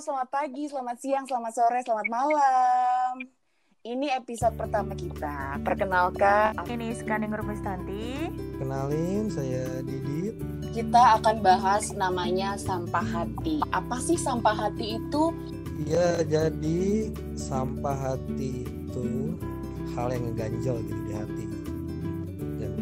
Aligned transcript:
selamat 0.00 0.32
pagi, 0.32 0.64
selamat 0.64 0.96
siang, 0.96 1.24
selamat 1.28 1.52
sore, 1.52 1.84
selamat 1.84 2.08
malam. 2.08 3.20
Ini 3.84 4.16
episode 4.16 4.56
pertama 4.56 4.96
kita. 4.96 5.60
Perkenalkan, 5.60 6.56
Ini 6.64 6.96
Skaning 6.96 7.28
Rumistanti. 7.28 8.32
Kenalin, 8.56 9.28
saya 9.28 9.84
Didit. 9.84 10.40
kita 10.72 11.20
akan 11.20 11.44
bahas 11.44 11.92
namanya 11.92 12.56
sampah 12.56 13.04
hati. 13.04 13.60
Apa 13.76 14.00
sih 14.00 14.16
sampah 14.16 14.56
hati 14.56 14.96
itu? 14.96 15.36
Iya, 15.84 16.24
jadi 16.24 17.12
sampah 17.36 17.96
hati 17.96 18.64
itu 18.64 19.36
hal 19.92 20.16
yang 20.16 20.32
ngeganjel 20.32 20.80
gitu 20.80 21.00
di 21.04 21.12
hati. 21.12 21.44
Dan 22.56 22.72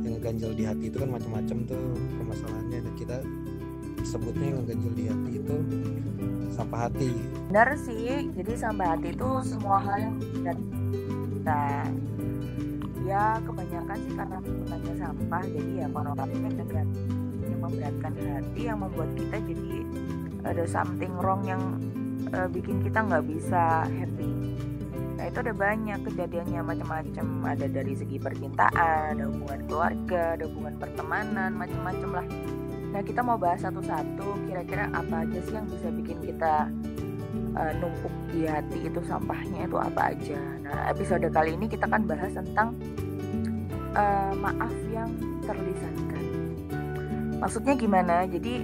yang 0.00 0.16
ngeganjel 0.16 0.56
di 0.56 0.64
hati 0.64 0.84
itu 0.88 0.96
kan 0.96 1.12
macam-macam 1.12 1.56
tuh 1.68 1.92
permasalahannya 2.16 2.78
dan 2.88 2.94
kita 2.96 3.16
sebutnya 4.12 4.52
yang 4.52 4.58
ngeganjel 4.68 4.92
di 4.92 5.04
hati 5.08 5.30
itu 5.40 5.56
sampah 6.52 6.80
hati. 6.88 7.10
Benar 7.48 7.68
sih, 7.80 8.28
jadi 8.36 8.52
sampai 8.60 8.86
hati 8.92 9.08
itu 9.16 9.28
semua 9.40 9.80
hal 9.80 9.96
yang 10.04 10.16
dan 10.44 10.58
kita 11.32 11.60
ya 13.02 13.40
kebanyakan 13.42 13.96
sih 13.98 14.12
karena 14.14 14.36
sebutannya 14.44 14.94
sampah 14.94 15.42
jadi 15.42 15.72
ya 15.74 15.86
konotasinya 15.90 16.50
negatif 16.54 17.00
yang 17.42 17.60
memberatkan 17.64 18.12
hati 18.14 18.60
yang 18.62 18.78
membuat 18.78 19.10
kita 19.18 19.36
jadi 19.42 19.74
ada 20.46 20.64
something 20.68 21.12
wrong 21.18 21.42
yang 21.48 21.62
eh, 22.30 22.48
bikin 22.52 22.84
kita 22.84 23.00
nggak 23.00 23.24
bisa 23.26 23.88
happy. 23.88 24.30
Nah 25.16 25.24
itu 25.30 25.38
ada 25.38 25.54
banyak 25.54 25.98
kejadiannya 26.04 26.60
macam-macam. 26.60 27.26
Ada 27.56 27.66
dari 27.70 27.94
segi 27.96 28.20
percintaan 28.20 29.16
ada 29.16 29.24
hubungan 29.24 29.60
keluarga 29.66 30.36
ada 30.36 30.44
hubungan 30.46 30.74
pertemanan 30.76 31.50
macam-macam 31.56 32.10
lah 32.22 32.26
nah 32.92 33.00
kita 33.00 33.24
mau 33.24 33.40
bahas 33.40 33.64
satu-satu 33.64 34.46
kira-kira 34.46 34.92
apa 34.92 35.24
aja 35.24 35.38
sih 35.42 35.56
yang 35.56 35.66
bisa 35.66 35.88
bikin 35.88 36.18
kita 36.20 36.68
uh, 37.56 37.72
numpuk 37.80 38.12
di 38.32 38.48
hati 38.48 38.88
itu 38.88 39.00
sampahnya 39.04 39.68
itu 39.68 39.76
apa 39.76 40.12
aja. 40.14 40.40
Nah, 40.64 40.92
episode 40.92 41.26
kali 41.32 41.56
ini 41.56 41.66
kita 41.68 41.88
akan 41.88 42.02
bahas 42.08 42.32
tentang 42.32 42.76
uh, 43.96 44.32
maaf 44.36 44.74
yang 44.92 45.10
terlisankan. 45.44 46.24
Maksudnya 47.40 47.74
gimana? 47.76 48.24
Jadi 48.28 48.62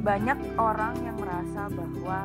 banyak 0.00 0.38
orang 0.56 0.94
yang 1.04 1.16
merasa 1.20 1.68
bahwa 1.68 2.18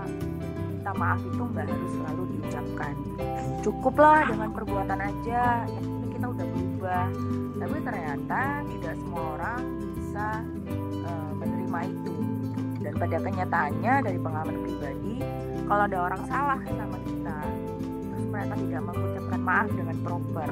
minta 0.72 0.91
maaf 0.95 1.19
itu 1.19 1.44
nggak 1.44 1.66
harus 1.67 1.91
selalu 1.97 2.23
diucapkan. 2.38 2.94
Cukuplah 3.66 4.29
dengan 4.29 4.50
perbuatan 4.53 5.00
aja. 5.02 5.66
Kita 6.13 6.25
udah 6.31 6.45
berubah. 6.45 7.05
Tapi 7.55 7.77
ternyata 7.81 8.39
tidak 8.69 8.94
semua 9.00 9.23
orang 9.39 9.61
bisa 9.97 10.27
uh, 11.76 11.84
menerima 11.84 11.92
itu. 11.92 12.14
Dan 12.86 12.94
pada 13.02 13.18
kenyataannya 13.18 13.94
dari 14.06 14.20
pengalaman 14.22 14.58
pribadi, 14.62 15.16
kalau 15.66 15.84
ada 15.90 15.98
orang 15.98 16.22
salah 16.30 16.59
sama 16.62 16.98
kita 17.04 17.38
terus 18.16 18.26
mereka 18.30 18.54
tidak 18.56 18.81
mengucapkan 18.86 19.42
maaf 19.42 19.70
dengan 19.73 19.98
proper 20.06 20.50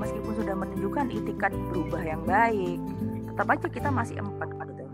meskipun 0.00 0.32
sudah 0.34 0.54
menunjukkan 0.56 1.06
itikat 1.12 1.52
berubah 1.68 2.02
yang 2.02 2.22
baik 2.24 2.80
tetap 3.28 3.46
aja 3.54 3.68
kita 3.68 3.90
masih 3.92 4.16
empat 4.18 4.48
gitu 4.50 4.88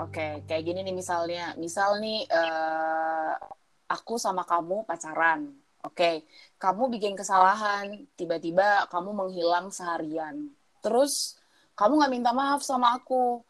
Oke, 0.00 0.42
kayak 0.48 0.64
gini 0.66 0.82
nih 0.82 0.96
misalnya. 0.96 1.54
Misal 1.54 2.00
nih, 2.02 2.26
eh, 2.26 3.32
aku 3.86 4.18
sama 4.18 4.42
kamu 4.42 4.82
pacaran. 4.82 5.52
Oke, 5.84 6.26
kamu 6.58 6.90
bikin 6.90 7.14
kesalahan, 7.14 8.08
tiba-tiba 8.18 8.88
kamu 8.90 9.14
menghilang 9.14 9.70
seharian. 9.70 10.50
Terus 10.82 11.38
kamu 11.78 12.02
nggak 12.02 12.12
minta 12.18 12.30
maaf 12.34 12.66
sama 12.66 12.98
aku. 12.98 13.46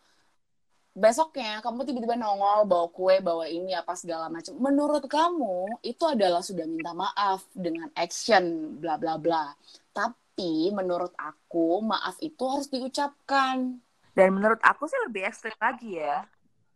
Besoknya 0.92 1.64
kamu 1.64 1.88
tiba-tiba 1.88 2.20
nongol 2.20 2.68
bawa 2.68 2.86
kue, 2.92 3.16
bawa 3.24 3.48
ini 3.48 3.72
apa 3.72 3.96
segala 3.96 4.28
macam. 4.28 4.52
Menurut 4.60 5.08
kamu 5.08 5.80
itu 5.80 6.04
adalah 6.04 6.44
sudah 6.44 6.68
minta 6.68 6.92
maaf 6.92 7.48
dengan 7.56 7.88
action 7.96 8.76
bla 8.76 9.00
bla 9.00 9.16
bla. 9.16 9.56
Tapi 9.96 10.68
menurut 10.68 11.16
aku 11.16 11.80
maaf 11.80 12.20
itu 12.20 12.44
harus 12.44 12.68
diucapkan. 12.68 13.80
dan 14.12 14.28
menurut 14.36 14.60
aku 14.60 14.84
sih 14.84 15.00
lebih 15.08 15.24
ekstrim 15.24 15.56
lagi 15.56 15.96
ya 15.96 16.20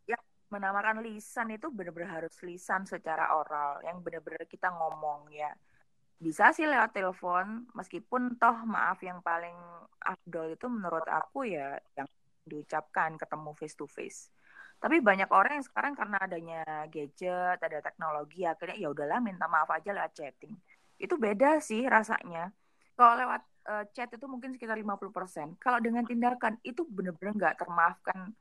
yang 0.09 0.23
menamakan 0.49 1.05
lisan 1.05 1.53
itu 1.53 1.69
benar-benar 1.69 2.25
harus 2.25 2.33
lisan 2.41 2.89
secara 2.89 3.37
oral 3.37 3.85
yang 3.85 4.01
benar-benar 4.01 4.49
kita 4.49 4.73
ngomong 4.73 5.29
ya 5.29 5.53
bisa 6.17 6.49
sih 6.57 6.65
lewat 6.65 6.97
telepon 6.97 7.69
meskipun 7.77 8.41
toh 8.41 8.57
maaf 8.65 9.05
yang 9.05 9.21
paling 9.21 9.53
afdol 10.01 10.49
itu 10.49 10.65
menurut 10.65 11.05
aku 11.05 11.45
ya 11.45 11.77
yang 11.93 12.09
diucapkan 12.47 13.19
ketemu 13.19 13.51
face 13.53 13.77
to 13.77 13.87
face 13.91 14.31
tapi 14.77 15.01
banyak 15.01 15.29
orang 15.33 15.61
yang 15.61 15.67
sekarang 15.67 15.93
karena 15.97 16.17
adanya 16.21 16.63
gadget 16.89 17.59
ada 17.59 17.79
teknologi 17.83 18.47
akhirnya 18.47 18.77
ya 18.77 18.89
udahlah 18.93 19.19
minta 19.21 19.51
maaf 19.51 19.69
aja 19.73 19.93
lewat 19.93 20.13
chatting 20.15 20.55
itu 20.97 21.15
beda 21.19 21.61
sih 21.61 21.85
rasanya 21.85 22.55
kalau 22.97 23.13
lewat 23.21 23.43
uh, 23.69 23.85
chat 23.93 24.09
itu 24.09 24.25
mungkin 24.25 24.57
sekitar 24.57 24.79
50%. 24.79 25.61
Kalau 25.61 25.79
dengan 25.85 26.07
tindakan 26.07 26.57
itu 26.65 26.87
bener-bener 26.89 27.37
nggak 27.37 27.55
termaafkan 27.61 28.33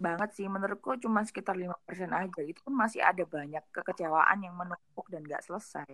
banget 0.00 0.30
sih. 0.34 0.50
Menurutku 0.50 0.96
cuma 0.98 1.22
sekitar 1.22 1.54
5% 1.54 1.70
aja. 2.10 2.40
Itu 2.42 2.60
pun 2.66 2.74
masih 2.74 3.04
ada 3.04 3.22
banyak 3.22 3.62
kekecewaan 3.70 4.38
yang 4.42 4.58
menumpuk 4.58 5.06
dan 5.12 5.22
nggak 5.22 5.46
selesai. 5.46 5.92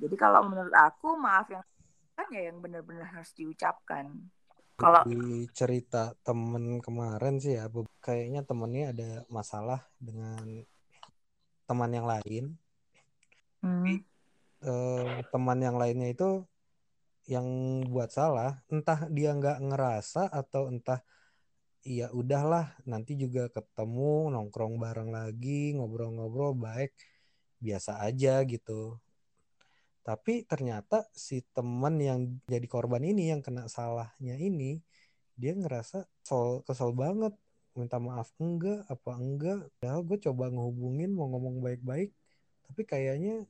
Jadi 0.00 0.16
kalau 0.16 0.48
menurut 0.48 0.72
aku 0.72 1.14
maaf 1.14 1.46
yang 1.52 1.62
kan 2.16 2.26
ya 2.32 2.50
yang 2.50 2.58
benar-benar 2.58 3.06
harus 3.14 3.30
diucapkan. 3.36 4.10
Kalau 4.80 5.04
cerita 5.52 6.16
temen 6.26 6.80
kemarin 6.80 7.36
sih 7.42 7.54
ya, 7.58 7.68
kayaknya 8.00 8.40
temennya 8.48 8.84
ada 8.92 9.10
masalah 9.28 9.80
dengan 10.00 10.64
teman 11.68 11.90
yang 11.92 12.06
lain. 12.08 12.44
hmm, 13.62 14.02
Eh, 14.60 15.12
teman 15.32 15.58
yang 15.64 15.76
lainnya 15.80 16.08
itu 16.12 16.44
yang 17.28 17.46
buat 17.92 18.10
salah, 18.12 18.60
entah 18.72 19.08
dia 19.16 19.30
nggak 19.38 19.58
ngerasa 19.68 20.28
atau 20.40 20.68
entah 20.72 21.00
ya 21.84 22.12
udahlah 22.12 22.76
nanti 22.84 23.16
juga 23.16 23.48
ketemu 23.48 24.32
nongkrong 24.34 24.76
bareng 24.76 25.10
lagi 25.16 25.72
ngobrol-ngobrol 25.76 26.52
baik 26.66 26.92
biasa 27.64 28.04
aja 28.04 28.44
gitu. 28.52 29.00
Tapi 30.10 30.42
ternyata 30.42 31.06
si 31.14 31.38
teman 31.54 31.94
yang 32.02 32.26
jadi 32.50 32.66
korban 32.66 32.98
ini 33.06 33.30
yang 33.30 33.46
kena 33.46 33.70
salahnya 33.70 34.34
ini 34.34 34.82
dia 35.38 35.54
ngerasa 35.54 36.02
kesel, 36.26 36.66
kesel 36.66 36.90
banget. 36.90 37.30
Minta 37.78 38.02
maaf 38.02 38.34
enggak 38.42 38.82
apa 38.90 39.14
enggak. 39.14 39.70
Padahal 39.78 40.02
gue 40.02 40.18
coba 40.18 40.50
ngehubungin 40.50 41.14
mau 41.14 41.30
ngomong 41.30 41.62
baik-baik 41.62 42.10
tapi 42.66 42.82
kayaknya 42.82 43.46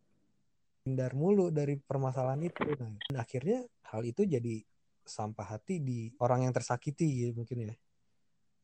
hindar 0.85 1.17
mulu 1.17 1.49
dari 1.49 1.81
permasalahan 1.81 2.45
itu. 2.45 2.61
Nah, 2.77 2.93
dan 3.09 3.17
akhirnya 3.17 3.65
hal 3.89 4.05
itu 4.05 4.29
jadi 4.29 4.61
sampah 5.01 5.57
hati 5.57 5.81
di 5.81 6.13
orang 6.21 6.45
yang 6.45 6.53
tersakiti 6.53 7.25
gitu 7.25 7.41
mungkin 7.41 7.73
ya. 7.73 7.75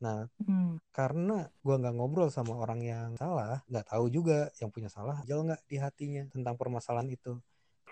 Nah 0.04 0.28
hmm, 0.44 0.84
karena 0.92 1.48
gua 1.64 1.80
nggak 1.80 1.96
ngobrol 1.96 2.28
sama 2.28 2.60
orang 2.60 2.84
yang 2.84 3.16
salah 3.16 3.64
nggak 3.72 3.88
tahu 3.88 4.12
juga 4.12 4.52
yang 4.60 4.68
punya 4.68 4.92
salah 4.92 5.24
jauh 5.24 5.40
nggak 5.48 5.64
di 5.64 5.80
hatinya 5.80 6.28
tentang 6.28 6.60
permasalahan 6.60 7.08
itu 7.08 7.40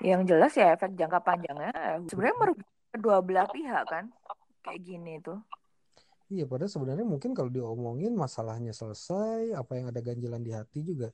yang 0.02 0.26
jelas 0.26 0.52
ya 0.58 0.74
efek 0.74 0.98
jangka 0.98 1.20
panjangnya 1.22 1.70
sebenarnya 2.10 2.36
merugikan 2.40 2.78
kedua 2.94 3.16
belah 3.22 3.46
pihak 3.50 3.84
kan. 3.86 4.04
Kayak 4.64 4.80
gini 4.82 5.20
tuh. 5.22 5.38
iya 6.32 6.48
padahal 6.48 6.72
sebenarnya 6.72 7.06
mungkin 7.06 7.36
kalau 7.36 7.52
diomongin 7.52 8.16
masalahnya 8.16 8.72
selesai 8.72 9.52
apa 9.54 9.72
yang 9.76 9.92
ada 9.92 10.00
ganjelan 10.00 10.40
di 10.40 10.56
hati 10.56 10.80
juga 10.80 11.12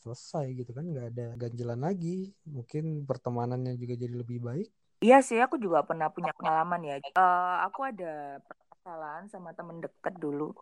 selesai 0.00 0.48
gitu 0.56 0.70
kan 0.72 0.84
nggak 0.86 1.06
ada 1.12 1.26
ganjelan 1.36 1.80
lagi 1.84 2.32
mungkin 2.48 3.04
pertemanannya 3.04 3.76
juga 3.76 3.94
jadi 4.00 4.14
lebih 4.16 4.40
baik 4.42 4.68
Iya 5.04 5.20
sih, 5.20 5.36
aku 5.44 5.56
juga 5.60 5.84
pernah 5.84 6.08
punya 6.08 6.32
pengalaman 6.32 6.80
ya. 6.88 6.96
Eh, 6.96 7.56
aku 7.68 7.80
ada 7.84 8.40
permasalahan 8.48 9.24
sama 9.28 9.52
temen 9.52 9.76
deket 9.84 10.14
dulu, 10.16 10.56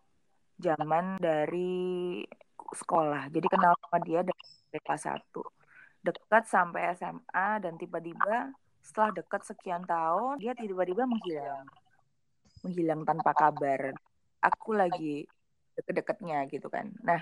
zaman 0.59 1.23
dari 1.23 2.27
sekolah. 2.75 3.31
Jadi 3.35 3.47
kenal 3.47 3.73
sama 3.79 3.99
dia 4.03 4.21
dari 4.27 4.81
kelas 4.83 5.07
1. 5.07 5.39
Dekat 6.05 6.45
sampai 6.45 6.93
SMA 6.93 7.49
dan 7.65 7.81
tiba-tiba 7.81 8.53
setelah 8.85 9.11
dekat 9.17 9.43
sekian 9.49 9.89
tahun, 9.89 10.37
dia 10.37 10.53
tiba-tiba 10.53 11.09
menghilang. 11.09 11.65
Menghilang 12.61 13.01
tanpa 13.09 13.33
kabar. 13.33 13.97
Aku 14.45 14.77
lagi 14.77 15.25
deket-deketnya 15.81 16.45
gitu 16.53 16.69
kan. 16.69 16.93
Nah, 17.01 17.17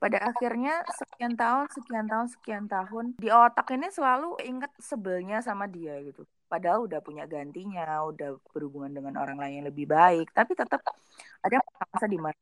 pada 0.00 0.32
akhirnya 0.32 0.80
sekian 0.88 1.36
tahun, 1.36 1.68
sekian 1.72 2.06
tahun, 2.08 2.26
sekian 2.32 2.64
tahun 2.68 3.04
di 3.20 3.28
otak 3.28 3.68
ini 3.76 3.92
selalu 3.92 4.36
inget 4.44 4.72
sebelnya 4.80 5.44
sama 5.44 5.68
dia 5.68 6.00
gitu. 6.00 6.24
Padahal 6.48 6.88
udah 6.88 7.04
punya 7.04 7.28
gantinya, 7.28 8.04
udah 8.08 8.40
berhubungan 8.52 8.96
dengan 8.96 9.20
orang 9.20 9.36
lain 9.36 9.60
yang 9.60 9.68
lebih 9.68 9.86
baik, 9.88 10.32
tapi 10.32 10.56
tetap 10.56 10.80
ada 11.44 11.60
masa 11.60 12.08
di 12.08 12.16
mana 12.16 12.36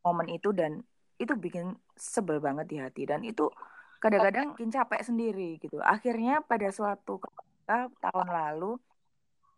momen 0.00 0.28
itu 0.32 0.52
dan 0.52 0.80
itu 1.20 1.32
bikin 1.36 1.76
sebel 1.94 2.40
banget 2.40 2.66
di 2.68 2.76
hati 2.80 3.04
dan 3.06 3.22
itu 3.22 3.52
kadang-kadang 4.04 4.52
bikin 4.52 4.68
capek 4.68 5.00
sendiri 5.00 5.56
gitu. 5.56 5.80
Akhirnya 5.80 6.44
pada 6.44 6.68
suatu 6.68 7.24
ketika 7.24 7.88
tahun 8.04 8.28
lalu 8.28 8.76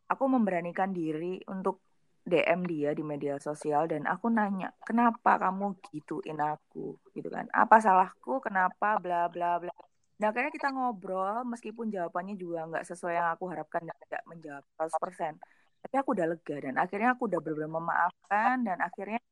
aku 0.06 0.24
memberanikan 0.30 0.94
diri 0.94 1.42
untuk 1.50 1.82
DM 2.22 2.66
dia 2.66 2.90
di 2.94 3.02
media 3.02 3.38
sosial 3.42 3.90
dan 3.90 4.06
aku 4.06 4.30
nanya 4.30 4.70
kenapa 4.86 5.42
kamu 5.42 5.74
gituin 5.90 6.38
aku? 6.38 6.94
Gitu 7.10 7.26
kan. 7.26 7.50
Apa 7.50 7.82
salahku? 7.82 8.38
Kenapa? 8.38 9.02
Bla 9.02 9.26
bla 9.26 9.58
bla. 9.58 9.74
Nah 10.22 10.30
akhirnya 10.30 10.54
kita 10.54 10.70
ngobrol 10.70 11.42
meskipun 11.42 11.90
jawabannya 11.90 12.38
juga 12.38 12.70
nggak 12.70 12.86
sesuai 12.86 13.14
yang 13.18 13.28
aku 13.34 13.50
harapkan 13.50 13.82
dan 13.82 13.96
tidak 14.06 14.22
menjawab 14.30 14.64
100% 14.78 15.36
tapi 15.86 16.02
aku 16.02 16.18
udah 16.18 16.26
lega 16.34 16.56
dan 16.58 16.74
akhirnya 16.82 17.14
aku 17.14 17.30
udah 17.30 17.38
benar-benar 17.38 17.72
memaafkan 17.78 18.54
dan 18.66 18.82
akhirnya 18.82 19.22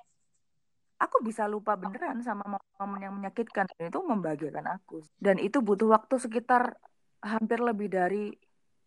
aku 0.98 1.22
bisa 1.22 1.44
lupa 1.50 1.74
beneran 1.74 2.22
sama 2.22 2.58
momen 2.78 3.00
yang 3.02 3.14
menyakitkan 3.14 3.66
dan 3.70 3.90
itu 3.90 4.00
membahagiakan 4.02 4.66
aku. 4.80 5.02
Dan 5.18 5.42
itu 5.42 5.60
butuh 5.60 5.90
waktu 5.94 6.18
sekitar 6.18 6.76
hampir 7.24 7.58
lebih 7.60 7.88
dari 7.90 8.34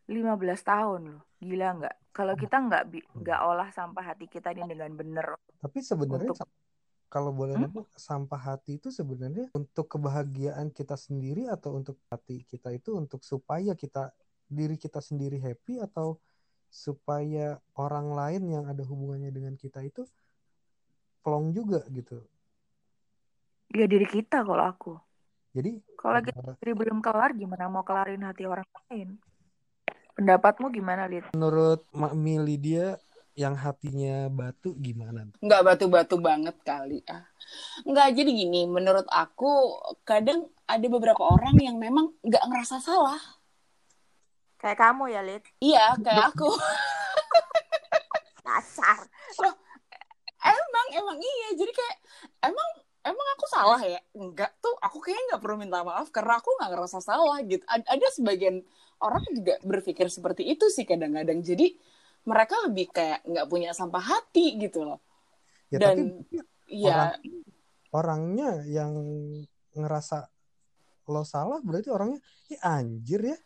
15 0.07 0.23
tahun 0.63 1.01
loh. 1.15 1.23
Gila 1.37 1.67
nggak? 1.83 1.95
Kalau 2.15 2.33
kita 2.33 2.57
nggak 2.57 2.83
nggak 3.21 3.39
olah 3.45 3.69
sampah 3.69 4.13
hati 4.13 4.25
kita 4.25 4.55
ini 4.55 4.65
dengan 4.65 4.93
benar 4.97 5.37
tapi 5.61 5.79
sebenarnya 5.81 6.31
untuk... 6.33 6.47
kalau 7.09 7.31
boleh 7.33 7.57
hmm? 7.57 7.87
sampah 7.97 8.41
hati 8.53 8.77
itu 8.77 8.93
sebenarnya 8.93 9.49
untuk 9.57 9.89
kebahagiaan 9.89 10.69
kita 10.69 10.93
sendiri 10.93 11.49
atau 11.49 11.77
untuk 11.81 11.97
hati 12.11 12.45
kita 12.45 12.69
itu 12.73 12.93
untuk 12.93 13.25
supaya 13.25 13.73
kita 13.73 14.13
diri 14.47 14.77
kita 14.79 15.01
sendiri 15.01 15.41
happy 15.41 15.81
atau 15.81 16.21
supaya 16.67 17.57
orang 17.79 18.11
lain 18.11 18.43
yang 18.51 18.63
ada 18.67 18.83
hubungannya 18.83 19.31
dengan 19.31 19.55
kita 19.55 19.83
itu 19.83 20.03
plong 21.27 21.51
juga 21.51 21.83
gitu 21.91 22.23
ya 23.75 23.83
diri 23.83 24.07
kita 24.07 24.47
kalau 24.47 24.63
aku 24.63 24.95
jadi 25.51 25.75
kalau 25.99 26.23
kita 26.23 26.39
sendiri 26.55 26.87
belum 26.87 27.03
kelar 27.03 27.35
gimana 27.35 27.67
mau 27.67 27.83
kelarin 27.83 28.23
hati 28.23 28.47
orang 28.47 28.63
lain 28.87 29.19
pendapatmu 30.15 30.71
gimana 30.71 31.03
Lid? 31.11 31.27
menurut 31.35 31.83
Mak 31.91 32.15
Mili 32.15 32.55
dia 32.55 32.95
yang 33.37 33.53
hatinya 33.53 34.33
batu 34.33 34.73
gimana? 34.81 35.29
Nggak 35.45 35.61
batu-batu 35.61 36.17
banget 36.17 36.57
kali 36.65 37.05
ah. 37.05 37.21
Nggak 37.85 38.17
jadi 38.17 38.31
gini, 38.33 38.65
menurut 38.65 39.05
aku 39.13 39.77
kadang 40.01 40.49
ada 40.65 40.81
beberapa 40.89 41.21
orang 41.21 41.53
yang 41.61 41.77
memang 41.77 42.17
nggak 42.25 42.41
ngerasa 42.49 42.81
salah. 42.81 43.21
Kayak 44.57 44.81
kamu 44.81 45.13
ya, 45.13 45.21
Lid? 45.21 45.45
Iya, 45.61 45.85
kayak 46.01 46.33
aku. 46.33 46.49
Kasar 48.49 49.05
emang 50.87 51.17
emang 51.17 51.17
iya. 51.19 51.47
Jadi 51.59 51.71
kayak 51.75 51.95
emang 52.47 52.69
emang 53.03 53.27
aku 53.35 53.45
salah 53.51 53.81
ya? 53.83 53.99
Enggak 54.15 54.55
tuh. 54.63 54.75
Aku 54.79 55.03
kayaknya 55.03 55.35
nggak 55.35 55.41
perlu 55.43 55.57
minta 55.59 55.83
maaf 55.83 56.07
karena 56.11 56.39
aku 56.39 56.49
nggak 56.55 56.69
ngerasa 56.71 56.99
salah 57.03 57.37
gitu. 57.43 57.63
Ada 57.67 58.07
sebagian 58.15 58.63
orang 59.03 59.23
juga 59.35 59.59
berpikir 59.61 60.07
seperti 60.07 60.47
itu 60.47 60.67
sih 60.71 60.87
kadang-kadang. 60.87 61.43
Jadi 61.43 61.75
mereka 62.27 62.55
lebih 62.67 62.91
kayak 62.91 63.23
nggak 63.23 63.47
punya 63.47 63.71
sampah 63.71 64.03
hati 64.03 64.59
gitu 64.59 64.83
loh. 64.83 64.99
Ya, 65.67 65.83
dan 65.83 66.23
tapi 66.23 66.39
ya 66.71 67.11
orang, 67.11 67.11
orangnya 67.91 68.49
yang 68.67 68.93
ngerasa 69.75 70.31
lo 71.07 71.23
salah 71.23 71.63
berarti 71.63 71.87
orangnya 71.91 72.19
ya 72.51 72.59
anjir 72.79 73.35
ya. 73.35 73.37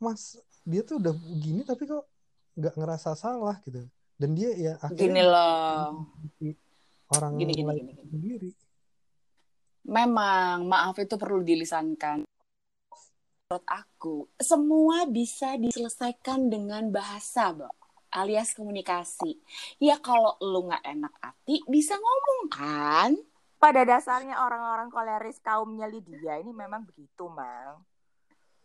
Mas 0.00 0.40
dia 0.64 0.84
tuh 0.84 1.00
udah 1.00 1.12
gini 1.16 1.64
tapi 1.64 1.88
kok 1.88 2.04
nggak 2.56 2.76
ngerasa 2.76 3.16
salah 3.16 3.56
gitu 3.64 3.84
dan 4.20 4.36
dia 4.36 4.52
ya 4.52 4.72
akhirnya 4.84 5.00
gini 5.00 5.22
loh. 5.24 6.04
orang 7.16 7.32
gini, 7.40 7.52
gini, 7.56 7.64
lain 7.64 7.84
gini, 7.88 8.02
sendiri. 8.04 8.50
Memang 9.88 10.68
maaf 10.68 10.94
itu 11.00 11.16
perlu 11.16 11.40
dilisankan. 11.40 12.28
Menurut 13.48 13.66
aku 13.66 14.28
semua 14.36 15.08
bisa 15.08 15.56
diselesaikan 15.56 16.52
dengan 16.52 16.92
bahasa 16.92 17.50
Bok 17.56 17.80
alias 18.12 18.52
komunikasi. 18.52 19.40
Ya 19.80 19.96
kalau 20.02 20.36
lu 20.44 20.68
nggak 20.68 20.84
enak 20.84 21.14
hati 21.24 21.64
bisa 21.64 21.96
ngomong 21.96 22.40
kan? 22.52 23.10
Pada 23.56 23.88
dasarnya 23.88 24.36
orang-orang 24.36 24.92
koleris 24.92 25.40
kaumnya 25.40 25.88
Lydia 25.88 26.36
ini 26.38 26.52
memang 26.52 26.84
begitu 26.84 27.24
mang. 27.32 27.80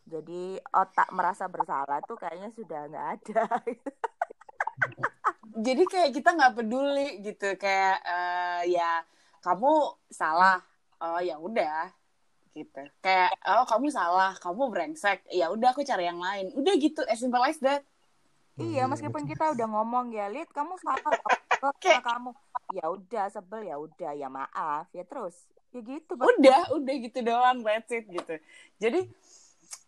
Jadi 0.05 0.59
otak 0.69 1.09
merasa 1.15 1.49
bersalah 1.49 2.03
tuh 2.05 2.19
kayaknya 2.19 2.53
sudah 2.53 2.85
nggak 2.91 3.07
ada 3.17 3.45
jadi 5.53 5.83
kayak 5.85 6.11
kita 6.15 6.29
nggak 6.33 6.53
peduli 6.57 7.09
gitu 7.21 7.53
kayak 7.59 7.97
uh, 8.01 8.61
ya 8.65 9.05
kamu 9.45 9.93
salah 10.09 10.63
oh 11.03 11.21
ya 11.21 11.37
udah 11.37 11.93
gitu 12.55 12.81
kayak 13.03 13.35
oh 13.51 13.67
kamu 13.67 13.91
salah 13.91 14.31
kamu 14.39 14.71
brengsek 14.71 15.27
ya 15.27 15.51
udah 15.51 15.75
aku 15.75 15.83
cari 15.83 16.07
yang 16.07 16.17
lain 16.23 16.49
udah 16.55 16.73
gitu 16.79 17.03
as 17.05 17.19
simple 17.19 17.43
as 17.43 17.59
that 17.59 17.83
Iya, 18.55 18.87
meskipun 18.87 19.27
kita 19.27 19.51
udah 19.51 19.67
ngomong 19.67 20.15
ya, 20.15 20.31
Lid, 20.31 20.47
kamu 20.55 20.79
salah 20.79 21.11
okay. 21.59 21.99
kamu. 22.07 22.31
Ya 22.71 22.87
udah, 22.87 23.27
sebel 23.27 23.67
ya 23.67 23.75
udah, 23.75 24.15
ya 24.15 24.31
maaf, 24.31 24.87
ya 24.95 25.03
terus. 25.03 25.35
Ya 25.75 25.83
gitu. 25.83 26.15
Udah, 26.15 26.71
udah 26.71 26.95
gitu 27.03 27.19
doang, 27.19 27.59
that's 27.67 27.91
it 27.91 28.07
gitu. 28.07 28.39
Jadi 28.79 29.11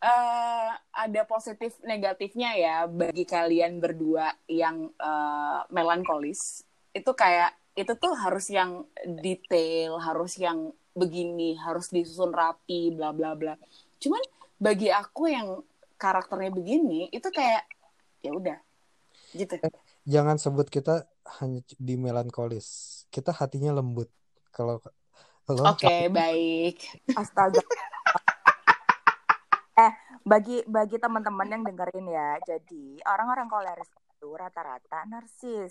uh, 0.04 0.72
ada 0.94 1.22
positif 1.26 1.78
negatifnya 1.86 2.54
ya 2.58 2.76
bagi 2.86 3.24
kalian 3.26 3.82
berdua 3.82 4.34
yang 4.50 4.92
uh, 5.02 5.66
melankolis. 5.74 6.66
Itu 6.94 7.14
kayak 7.14 7.54
itu 7.78 7.94
tuh 7.94 8.14
harus 8.18 8.50
yang 8.50 8.90
detail 9.06 10.02
harus 10.02 10.42
yang 10.42 10.74
begini 10.98 11.54
harus 11.62 11.94
disusun 11.94 12.34
rapi 12.34 12.94
bla 12.94 13.14
bla 13.14 13.38
bla. 13.38 13.54
Cuman 14.02 14.22
bagi 14.58 14.90
aku 14.90 15.30
yang 15.30 15.62
karakternya 15.98 16.50
begini 16.50 17.10
itu 17.14 17.30
kayak 17.30 17.70
ya 18.26 18.34
udah 18.34 18.58
gitu. 19.38 19.62
Eh, 19.62 19.74
jangan 20.10 20.42
sebut 20.42 20.70
kita 20.74 21.06
hanya 21.42 21.62
di 21.78 21.96
melankolis. 21.98 23.04
Kita 23.14 23.30
hatinya 23.30 23.78
lembut. 23.78 24.10
Kalau 24.50 24.82
oke 25.46 25.78
okay, 25.78 26.10
baik. 26.18 26.82
Astaga 27.14 27.62
Eh, 29.78 29.94
bagi 30.26 30.66
bagi 30.66 30.98
teman-teman 30.98 31.46
yang 31.54 31.62
dengerin 31.62 32.08
ya, 32.10 32.42
jadi 32.50 32.98
orang-orang 33.14 33.46
koleris 33.46 33.90
itu 33.94 34.30
rata-rata 34.34 35.06
narsis. 35.06 35.70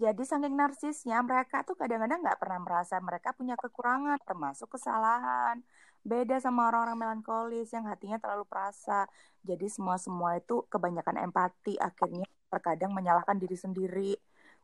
Jadi 0.00 0.22
saking 0.24 0.56
narsisnya 0.56 1.20
mereka 1.20 1.60
tuh 1.60 1.76
kadang-kadang 1.76 2.24
nggak 2.24 2.40
pernah 2.40 2.60
merasa 2.64 2.96
mereka 2.96 3.36
punya 3.36 3.52
kekurangan, 3.60 4.16
termasuk 4.24 4.72
kesalahan. 4.72 5.60
Beda 6.00 6.40
sama 6.40 6.72
orang-orang 6.72 6.96
melankolis 6.96 7.68
yang 7.76 7.84
hatinya 7.92 8.16
terlalu 8.16 8.48
perasa. 8.48 9.04
Jadi 9.44 9.68
semua-semua 9.68 10.40
itu 10.40 10.64
kebanyakan 10.72 11.28
empati, 11.28 11.76
akhirnya 11.76 12.24
terkadang 12.48 12.96
menyalahkan 12.96 13.36
diri 13.36 13.54
sendiri, 13.54 14.12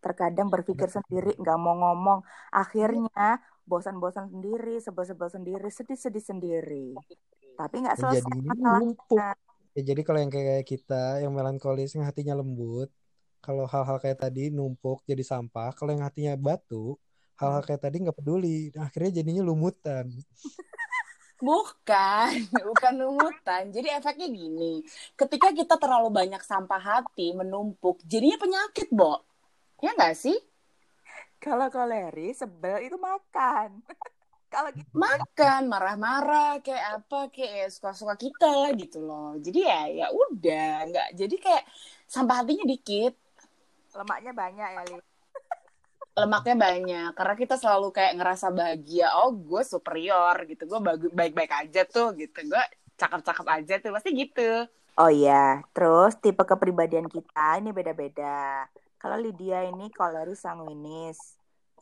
terkadang 0.00 0.48
berpikir 0.48 0.88
sendiri, 0.88 1.36
nggak 1.36 1.58
mau 1.60 1.76
ngomong, 1.76 2.24
akhirnya 2.50 3.36
bosan-bosan 3.68 4.32
sendiri, 4.32 4.80
sebel-sebel 4.80 5.28
sendiri, 5.28 5.68
sedih-sedih 5.68 6.24
sendiri 6.24 6.86
tapi 7.58 7.74
nggak 7.82 7.96
ya, 7.98 8.00
selesai 8.00 8.22
jadi 8.22 8.40
masalahnya. 8.46 9.28
Ya, 9.74 9.82
jadi 9.82 10.00
kalau 10.06 10.18
yang 10.22 10.32
kayak 10.32 10.62
kita 10.62 11.02
yang 11.18 11.34
melankolis 11.34 11.90
yang 11.98 12.06
hatinya 12.06 12.38
lembut, 12.38 12.88
kalau 13.42 13.66
hal-hal 13.66 13.98
kayak 13.98 14.22
tadi 14.22 14.54
numpuk 14.54 15.02
jadi 15.02 15.26
sampah, 15.26 15.74
kalau 15.74 15.90
yang 15.90 16.06
hatinya 16.06 16.38
batu, 16.38 16.94
hal-hal 17.34 17.66
kayak 17.66 17.82
tadi 17.82 18.06
nggak 18.06 18.14
peduli, 18.14 18.70
akhirnya 18.78 19.22
jadinya 19.22 19.42
lumutan. 19.42 20.06
Bukan, 21.38 22.30
bukan 22.70 22.94
lumutan. 22.98 23.70
Jadi 23.70 23.90
efeknya 23.90 24.26
gini, 24.30 24.82
ketika 25.14 25.54
kita 25.54 25.74
terlalu 25.78 26.10
banyak 26.10 26.42
sampah 26.42 26.82
hati 26.82 27.34
menumpuk, 27.34 28.02
jadinya 28.06 28.38
penyakit, 28.38 28.90
Bo. 28.90 29.22
Ya 29.78 29.94
nggak 29.94 30.18
sih? 30.18 30.34
Kalau 31.38 31.70
koleri, 31.70 32.34
sebel 32.34 32.90
itu 32.90 32.98
makan. 32.98 33.78
kalau 34.52 34.70
gitu. 34.72 34.88
Makan 34.96 35.68
marah-marah 35.68 36.58
kayak 36.64 37.04
apa 37.04 37.28
kayak 37.28 37.68
suka-suka 37.70 38.16
kita 38.16 38.48
lah 38.48 38.72
gitu 38.74 39.04
loh. 39.04 39.36
Jadi 39.38 39.60
ya 39.62 39.80
ya 39.92 40.06
udah 40.10 40.88
nggak 40.88 41.08
jadi 41.14 41.36
kayak 41.36 41.64
sampah 42.08 42.42
hatinya 42.42 42.64
dikit. 42.64 43.14
Lemaknya 43.92 44.32
banyak 44.32 44.68
ya 44.72 44.82
Li? 44.88 44.98
Lemaknya 46.18 46.56
banyak 46.58 47.10
karena 47.14 47.34
kita 47.38 47.54
selalu 47.60 47.88
kayak 47.94 48.16
ngerasa 48.18 48.46
bahagia. 48.50 49.14
Oh 49.20 49.30
gue 49.36 49.62
superior 49.62 50.34
gitu 50.48 50.64
gue 50.66 50.80
baik-baik 51.12 51.52
aja 51.68 51.84
tuh 51.84 52.16
gitu. 52.16 52.48
Gue 52.48 52.64
cakep-cakep 52.98 53.46
aja 53.46 53.74
tuh 53.78 53.92
pasti 53.94 54.10
gitu. 54.16 54.66
Oh 54.98 55.12
iya 55.12 55.62
terus 55.70 56.18
tipe 56.18 56.42
kepribadian 56.42 57.06
kita 57.06 57.62
ini 57.62 57.70
beda-beda 57.70 58.66
kalau 58.98 59.16
Lydia 59.16 59.64
ini 59.66 59.88
koleris 59.94 60.42
sanguinis 60.42 61.38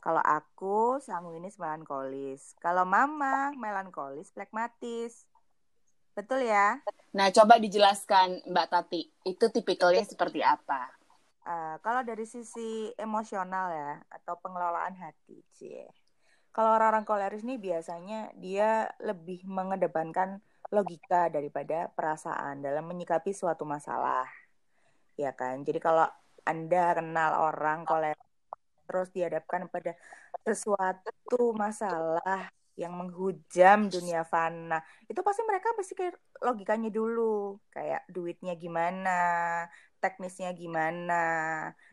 kalau 0.07 0.23
aku 0.23 1.01
sanguinis 1.01 1.57
melankolis. 1.59 2.55
Kalau 2.63 2.87
mama 2.87 3.51
melankolis 3.59 4.31
plekmatis. 4.31 5.27
Betul 6.15 6.47
ya? 6.47 6.81
Nah, 7.11 7.27
coba 7.35 7.59
dijelaskan 7.59 8.41
Mbak 8.47 8.67
Tati, 8.71 9.01
itu 9.27 9.45
tipikalnya 9.51 10.07
seperti 10.07 10.41
apa? 10.41 10.89
Uh, 11.43 11.75
kalau 11.83 12.07
dari 12.07 12.23
sisi 12.23 12.87
emosional 12.95 13.67
ya, 13.67 13.93
atau 14.09 14.39
pengelolaan 14.39 14.95
hati, 14.97 15.43
cie. 15.59 15.91
Kalau 16.55 16.73
orang-orang 16.73 17.05
koleris 17.05 17.45
nih 17.45 17.61
biasanya 17.61 18.33
dia 18.39 18.89
lebih 18.97 19.45
mengedepankan 19.45 20.41
logika 20.73 21.29
daripada 21.29 21.91
perasaan 21.93 22.65
dalam 22.65 22.87
menyikapi 22.89 23.35
suatu 23.35 23.67
masalah. 23.67 24.25
Ya 25.19 25.35
kan? 25.37 25.61
Jadi 25.61 25.77
kalau 25.77 26.09
Anda 26.51 26.95
kenal 26.97 27.31
orang 27.47 27.79
koleris 27.89 28.27
terus 28.87 29.07
dihadapkan 29.11 29.67
pada 29.67 29.91
sesuatu 30.47 31.51
masalah 31.51 32.47
yang 32.79 32.93
menghujam 32.95 33.91
dunia 33.91 34.23
fana. 34.23 34.79
Itu 35.11 35.19
pasti 35.27 35.41
mereka 35.43 35.75
pasti 35.75 35.93
kayak 35.97 36.15
logikanya 36.39 36.89
dulu 36.93 37.59
kayak 37.75 38.07
duitnya 38.07 38.53
gimana 38.55 39.19
teknisnya 39.97 40.53
gimana 40.53 41.23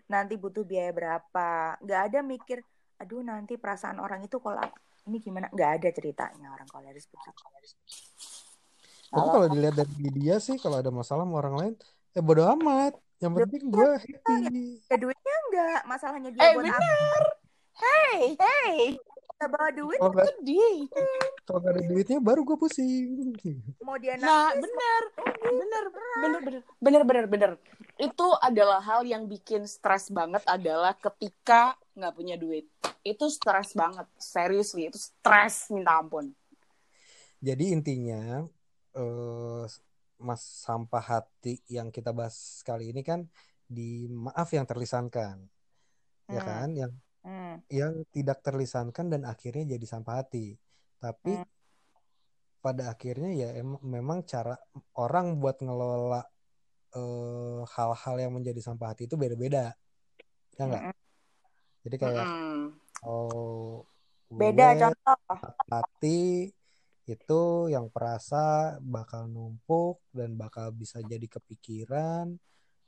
nanti 0.07 0.35
butuh 0.39 0.63
biaya 0.63 0.93
berapa. 0.95 1.81
Nggak 1.83 2.01
ada 2.13 2.19
mikir 2.23 2.59
aduh 3.01 3.27
nanti 3.27 3.59
perasaan 3.59 3.99
orang 3.99 4.23
itu 4.23 4.37
kalau 4.39 4.63
ini 5.09 5.19
gimana? 5.19 5.51
Nggak 5.51 5.71
ada 5.83 5.89
ceritanya 5.91 6.47
orang 6.55 6.69
koleris 6.71 7.11
begitu 7.11 7.43
tapi 9.15 9.29
kalau 9.31 9.47
dilihat 9.47 9.75
dari 9.79 10.11
dia 10.11 10.37
sih 10.43 10.59
kalau 10.59 10.83
ada 10.83 10.91
masalah 10.91 11.23
sama 11.23 11.39
orang 11.39 11.55
lain 11.55 11.73
eh 12.19 12.23
bodo 12.23 12.43
amat 12.59 12.99
yang 13.23 13.33
penting 13.33 13.65
gue 13.71 13.91
happy 13.99 14.39
ya 14.91 14.97
duitnya 14.97 15.35
enggak 15.49 15.81
masalahnya 15.87 16.31
dia 16.35 16.41
Eh 16.43 16.51
buat 16.55 16.65
apa 16.67 16.79
bener. 16.79 17.23
Hey, 17.75 18.19
hey. 18.39 18.77
Kita 19.35 19.51
bawa 19.51 19.71
duit 19.75 19.99
kalau 19.99 20.15
nggak 20.15 20.31
Sedih. 20.31 20.79
kalau 21.43 21.59
nggak 21.59 21.75
ada 21.75 21.83
duitnya 21.91 22.19
baru 22.23 22.41
gue 22.47 22.55
pusing 22.55 23.35
mau 23.83 23.99
dia 23.99 24.15
Nah, 24.15 24.55
nangis 24.55 24.63
bener. 24.63 25.03
Bener, 25.45 25.85
bener, 25.91 26.41
bener, 26.41 26.63
bener, 26.81 27.03
bener, 27.05 27.25
bener. 27.27 27.51
Itu 27.99 28.31
adalah 28.39 28.79
hal 28.81 29.03
yang 29.05 29.27
bikin 29.27 29.67
stres 29.67 30.09
banget 30.09 30.41
adalah 30.47 30.95
ketika 30.95 31.75
nggak 31.95 32.15
punya 32.15 32.35
duit. 32.39 32.67
Itu 33.03 33.27
stres 33.29 33.75
banget, 33.75 34.07
seriously. 34.17 34.89
Itu 34.89 34.99
stres 34.99 35.69
minta 35.71 35.99
ampun. 35.99 36.31
jadi 37.45 37.77
intinya 37.77 38.49
eh, 38.97 39.65
mas 40.25 40.41
sampah 40.65 41.05
hati 41.05 41.61
yang 41.69 41.93
kita 41.93 42.11
bahas 42.17 42.65
kali 42.65 42.91
ini 42.91 43.05
kan 43.05 43.21
di 43.69 44.09
maaf 44.09 44.49
yang 44.57 44.65
terlisankan 44.65 45.37
ya 46.33 46.41
Hmm. 46.41 46.49
kan 46.49 46.69
yang 46.73 46.93
Hmm. 47.25 47.57
yang 47.69 47.95
tidak 48.13 48.41
terlisankan 48.45 49.13
dan 49.13 49.23
akhirnya 49.29 49.65
jadi 49.77 49.87
sampah 49.89 50.21
hati. 50.25 50.57
Tapi 51.01 51.33
Hmm. 51.37 51.49
pada 52.65 52.89
akhirnya 52.93 53.31
ya 53.37 53.49
em- 53.61 53.81
memang 53.85 54.25
cara 54.25 54.57
orang 54.97 55.37
buat 55.37 55.61
ngelola 55.61 56.25
eh, 56.95 57.61
hal-hal 57.75 58.17
yang 58.23 58.33
menjadi 58.39 58.61
sampah 58.63 58.95
hati 58.95 59.11
itu 59.11 59.19
beda-beda. 59.19 59.75
Ya 60.55 60.63
enggak? 60.65 60.85
Mm-mm. 60.89 60.97
Jadi 61.85 61.97
kayak 62.01 62.27
Mm-mm. 62.31 62.63
oh 63.05 63.85
beda 64.33 64.67
gue 64.73 64.81
contoh 64.81 65.19
hati 65.69 66.19
itu 67.05 67.69
yang 67.69 67.93
perasa 67.93 68.77
bakal 68.81 69.29
numpuk 69.29 70.01
dan 70.17 70.41
bakal 70.41 70.73
bisa 70.73 71.05
jadi 71.05 71.29
kepikiran 71.29 72.33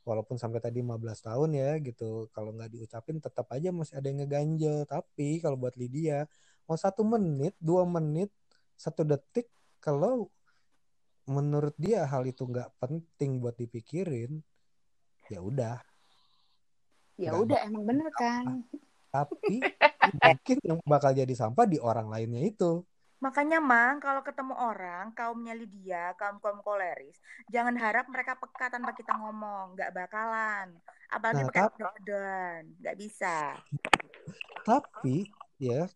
walaupun 0.08 0.40
sampai 0.40 0.62
tadi 0.64 0.80
15 0.80 1.28
tahun 1.28 1.50
ya 1.52 1.70
gitu. 1.84 2.32
Kalau 2.32 2.56
nggak 2.56 2.72
diucapin 2.72 3.20
tetap 3.20 3.44
aja 3.52 3.68
masih 3.74 4.00
ada 4.00 4.08
yang 4.08 4.24
ngeganjel. 4.24 4.88
Tapi 4.88 5.44
kalau 5.44 5.60
buat 5.60 5.76
Lydia 5.76 6.24
mau 6.64 6.80
satu 6.80 7.04
menit 7.04 7.52
dua 7.60 7.84
menit 7.84 8.32
satu 8.78 9.04
detik 9.04 9.52
kalau 9.84 10.32
menurut 11.28 11.74
dia 11.76 12.06
hal 12.06 12.24
itu 12.24 12.46
nggak 12.46 12.72
penting 12.80 13.42
buat 13.42 13.58
dipikirin 13.60 14.40
ya 15.28 15.44
udah. 15.44 15.76
Ya 17.20 17.36
udah 17.36 17.68
emang 17.68 17.84
bener 17.84 18.08
kan. 18.16 18.64
tapi 19.06 19.64
mungkin 20.20 20.56
yang 20.60 20.78
bakal 20.84 21.16
jadi 21.16 21.32
sampah 21.32 21.64
di 21.64 21.80
orang 21.80 22.12
lainnya 22.12 22.44
itu 22.44 22.84
Makanya 23.24 23.58
Mang, 23.64 23.96
kalau 23.98 24.20
ketemu 24.20 24.54
orang, 24.54 25.12
kaumnya 25.16 25.56
Lydia, 25.56 26.12
kaum-kaum 26.20 26.60
koleris, 26.60 27.16
jangan 27.48 27.74
harap 27.80 28.06
mereka 28.12 28.36
peka 28.36 28.68
tanpa 28.68 28.92
kita 28.92 29.16
ngomong. 29.16 29.72
Nggak 29.76 29.92
bakalan. 29.96 30.76
Apalagi 31.08 31.42
Nah, 31.42 31.48
pakai. 31.48 31.70
Nggak 32.82 32.96
bisa. 33.00 33.56
tapi 34.66 35.30
ya 35.62 35.86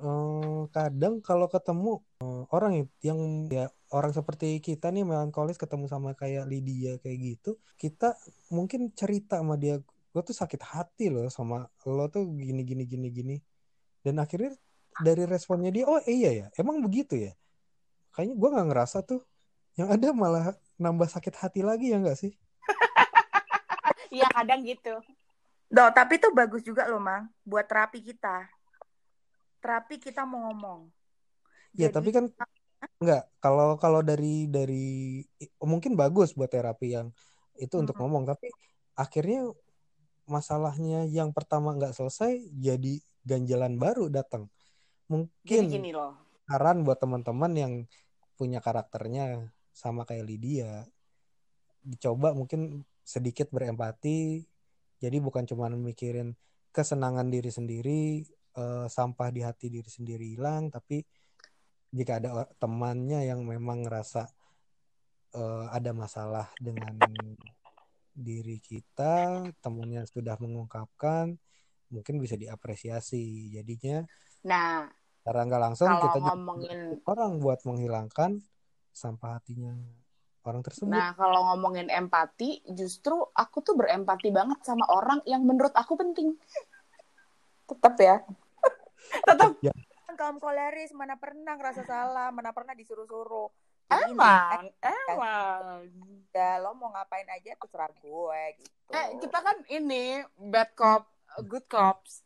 eh, 0.00 0.60
kadang 0.74 1.14
kalau 1.22 1.46
ketemu 1.50 2.02
eh, 2.22 2.42
orang 2.54 2.72
yang 2.78 2.88
yang 3.02 3.20
ya 3.50 3.64
orang 3.94 4.12
seperti 4.14 4.58
kita 4.62 4.90
nih 4.94 5.04
melankolis 5.06 5.58
ketemu 5.58 5.86
sama 5.90 6.14
kayak 6.18 6.46
Lydia 6.50 6.98
kayak 7.02 7.18
gitu 7.22 7.58
kita 7.78 8.14
mungkin 8.54 8.90
cerita 8.94 9.38
sama 9.42 9.54
dia 9.58 9.78
gue 10.14 10.22
tuh 10.22 10.36
sakit 10.36 10.62
hati 10.62 11.10
loh 11.10 11.26
sama 11.30 11.66
lo 11.86 12.06
tuh 12.14 12.22
gini 12.38 12.62
gini 12.62 12.84
gini 12.86 13.08
gini 13.10 13.36
dan 14.06 14.22
akhirnya 14.22 14.54
dari 15.02 15.24
responnya 15.26 15.74
dia 15.74 15.84
oh 15.88 15.98
iya 16.06 16.30
ya 16.30 16.46
emang 16.54 16.78
begitu 16.78 17.18
ya 17.18 17.32
kayaknya 18.14 18.34
gue 18.38 18.48
nggak 18.54 18.68
ngerasa 18.70 19.02
tuh 19.02 19.20
yang 19.74 19.90
ada 19.90 20.14
malah 20.14 20.54
nambah 20.78 21.10
sakit 21.10 21.34
hati 21.34 21.60
lagi 21.66 21.90
ya 21.90 21.98
nggak 21.98 22.18
sih 22.18 22.32
Iya 24.14 24.30
kadang 24.30 24.62
gitu. 24.62 24.94
Loh, 25.74 25.90
tapi 25.90 26.22
itu 26.22 26.30
bagus 26.30 26.62
juga 26.62 26.86
loh, 26.86 27.02
Mang. 27.02 27.26
Buat 27.42 27.66
terapi 27.66 27.98
kita. 27.98 28.46
Terapi 29.58 29.98
kita 29.98 30.22
mau 30.22 30.50
ngomong. 30.50 30.86
Ya, 31.74 31.90
Jadi- 31.90 31.94
tapi 31.98 32.08
kan 32.14 32.24
enggak 33.02 33.26
kalau 33.42 33.74
kalau 33.80 34.00
dari 34.06 34.46
dari 34.46 35.18
mungkin 35.58 35.98
bagus 35.98 36.30
buat 36.30 36.46
terapi 36.46 36.94
yang 36.94 37.10
itu 37.58 37.74
untuk 37.74 37.98
Mm-mm. 37.98 38.06
ngomong, 38.06 38.22
tapi 38.28 38.54
akhirnya 38.94 39.50
masalahnya 40.30 41.10
yang 41.10 41.34
pertama 41.34 41.74
nggak 41.74 41.96
selesai 41.96 42.38
jadi 42.54 43.02
ganjalan 43.26 43.74
baru 43.74 44.06
datang. 44.06 44.46
Jadi 45.04 45.12
Mungkin 45.12 45.62
gini 45.68 45.90
loh. 45.92 46.16
saran 46.48 46.80
buat 46.80 46.96
teman-teman 46.96 47.52
yang 47.52 47.72
punya 48.40 48.58
karakternya 48.64 49.52
sama 49.74 50.08
kayak 50.08 50.24
Lydia, 50.24 50.88
dicoba 51.84 52.32
mungkin 52.32 52.82
sedikit 53.04 53.52
berempati. 53.52 54.42
Jadi 55.02 55.16
bukan 55.20 55.44
cuma 55.44 55.68
mikirin 55.68 56.32
kesenangan 56.72 57.28
diri 57.28 57.52
sendiri, 57.52 58.24
eh, 58.56 58.86
sampah 58.88 59.28
di 59.28 59.44
hati 59.44 59.68
diri 59.68 59.90
sendiri 59.90 60.24
hilang, 60.34 60.72
tapi 60.72 61.04
jika 61.94 62.18
ada 62.18 62.48
temannya 62.56 63.28
yang 63.28 63.44
memang 63.44 63.84
ngerasa 63.84 64.24
eh, 65.34 65.66
ada 65.68 65.90
masalah 65.92 66.48
dengan 66.56 66.96
diri 68.14 68.62
kita, 68.62 69.42
temannya 69.58 70.06
sudah 70.06 70.38
mengungkapkan, 70.38 71.34
mungkin 71.90 72.22
bisa 72.22 72.38
diapresiasi. 72.38 73.50
Jadinya 73.50 74.06
Nah, 74.44 74.88
secara 75.24 75.40
nggak 75.48 75.62
langsung 75.62 75.88
kalau 75.88 76.04
kita 76.04 76.18
ngomongin 76.20 76.78
orang 77.08 77.32
buat 77.40 77.60
menghilangkan 77.64 78.44
sampah 78.92 79.40
hatinya 79.40 79.72
orang 80.44 80.60
tersebut. 80.60 80.92
Nah, 80.92 81.16
kalau 81.16 81.40
ngomongin 81.52 81.88
empati, 81.88 82.60
justru 82.76 83.16
aku 83.32 83.64
tuh 83.64 83.74
berempati 83.74 84.28
banget 84.28 84.60
sama 84.62 84.84
orang 84.92 85.24
yang 85.24 85.42
menurut 85.42 85.72
aku 85.72 85.96
penting. 85.96 86.36
Tetap 87.64 87.96
ya. 87.96 88.20
Tetap 89.28 89.56
Ya, 89.64 89.72
Kan 90.04 90.14
kaum 90.20 90.36
koleris 90.36 90.92
mana 90.92 91.16
pernah 91.16 91.56
ngerasa 91.56 91.88
salah, 91.88 92.28
mana 92.28 92.52
pernah 92.52 92.76
disuruh-suruh. 92.76 93.48
Emang, 93.84 94.72
emang. 94.80 95.84
ya 96.32 96.56
lo 96.56 96.72
mau 96.72 96.88
ngapain 96.92 97.28
aja 97.28 97.52
terserah 97.52 97.92
gue 98.00 98.40
gitu. 98.58 98.90
Eh, 98.90 99.08
kita 99.20 99.38
kan 99.44 99.56
ini 99.68 100.24
bad 100.40 100.72
cop, 100.72 101.04
good 101.46 101.68
cops. 101.68 102.24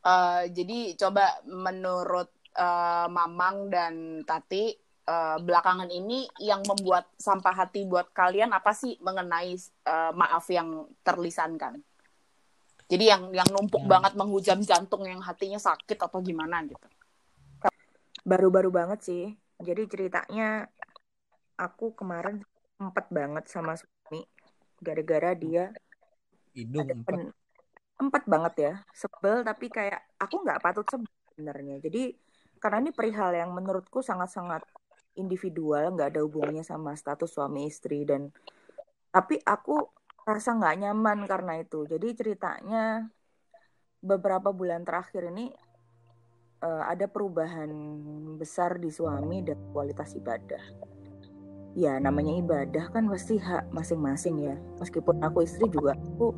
Eh, 0.00 0.42
jadi 0.56 0.96
coba 0.96 1.44
menurut 1.44 2.32
eh, 2.56 3.06
Mamang 3.12 3.68
dan 3.68 4.24
Tati 4.24 4.72
eh, 5.04 5.36
belakangan 5.44 5.92
ini 5.92 6.24
yang 6.40 6.64
membuat 6.64 7.12
sampah 7.20 7.52
hati 7.52 7.84
buat 7.84 8.08
kalian 8.16 8.56
apa 8.56 8.72
sih 8.72 8.96
mengenai 9.04 9.52
eh, 9.60 10.12
maaf 10.16 10.48
yang 10.48 10.88
terlisankan? 11.04 11.84
Jadi 12.90 13.04
yang 13.06 13.30
yang 13.30 13.46
numpuk 13.52 13.86
Hmm. 13.86 13.92
banget 13.92 14.12
menghujam 14.18 14.58
jantung 14.66 15.06
yang 15.06 15.22
hatinya 15.22 15.62
sakit 15.62 15.94
atau 15.94 16.18
gimana 16.24 16.64
gitu. 16.66 16.86
Baru-baru 18.26 18.72
banget 18.74 19.00
sih. 19.06 19.24
Jadi 19.60 19.86
ceritanya 19.86 20.66
aku 21.60 21.92
kemarin 21.92 22.40
empat 22.80 23.12
banget 23.12 23.44
sama 23.52 23.76
suami 23.76 24.24
gara-gara 24.80 25.36
dia 25.36 25.70
hidung 26.56 26.88
ada 26.88 26.94
empat. 26.96 27.12
pen- 27.12 27.34
empat 28.00 28.24
banget 28.24 28.54
ya 28.56 28.72
sebel 28.96 29.44
tapi 29.44 29.68
kayak 29.68 30.00
aku 30.16 30.40
nggak 30.40 30.60
patut 30.64 30.86
sebel 30.88 31.12
sebenarnya. 31.36 31.76
Jadi 31.84 32.16
karena 32.60 32.88
ini 32.88 32.90
perihal 32.92 33.32
yang 33.36 33.52
menurutku 33.52 34.00
sangat-sangat 34.00 34.64
individual 35.16 35.96
nggak 35.96 36.16
ada 36.16 36.20
hubungannya 36.24 36.64
sama 36.64 36.96
status 36.96 37.32
suami 37.32 37.68
istri 37.68 38.08
dan 38.08 38.32
tapi 39.10 39.36
aku 39.42 39.84
rasa 40.24 40.56
nggak 40.56 40.76
nyaman 40.86 41.28
karena 41.28 41.60
itu. 41.60 41.84
Jadi 41.88 42.08
ceritanya 42.16 43.08
beberapa 44.00 44.52
bulan 44.52 44.84
terakhir 44.84 45.28
ini 45.28 45.52
eh, 46.64 46.84
ada 46.88 47.04
perubahan 47.08 47.68
besar 48.40 48.80
di 48.80 48.88
suami 48.88 49.44
dan 49.44 49.60
kualitas 49.72 50.16
ibadah. 50.16 50.62
Ya 51.78 51.96
namanya 52.02 52.34
ibadah 52.34 52.90
kan 52.90 53.06
pasti 53.06 53.38
hak 53.38 53.70
masing-masing 53.70 54.36
ya. 54.42 54.56
Meskipun 54.82 55.22
aku 55.22 55.46
istri 55.46 55.70
juga 55.70 55.94
aku 55.94 56.34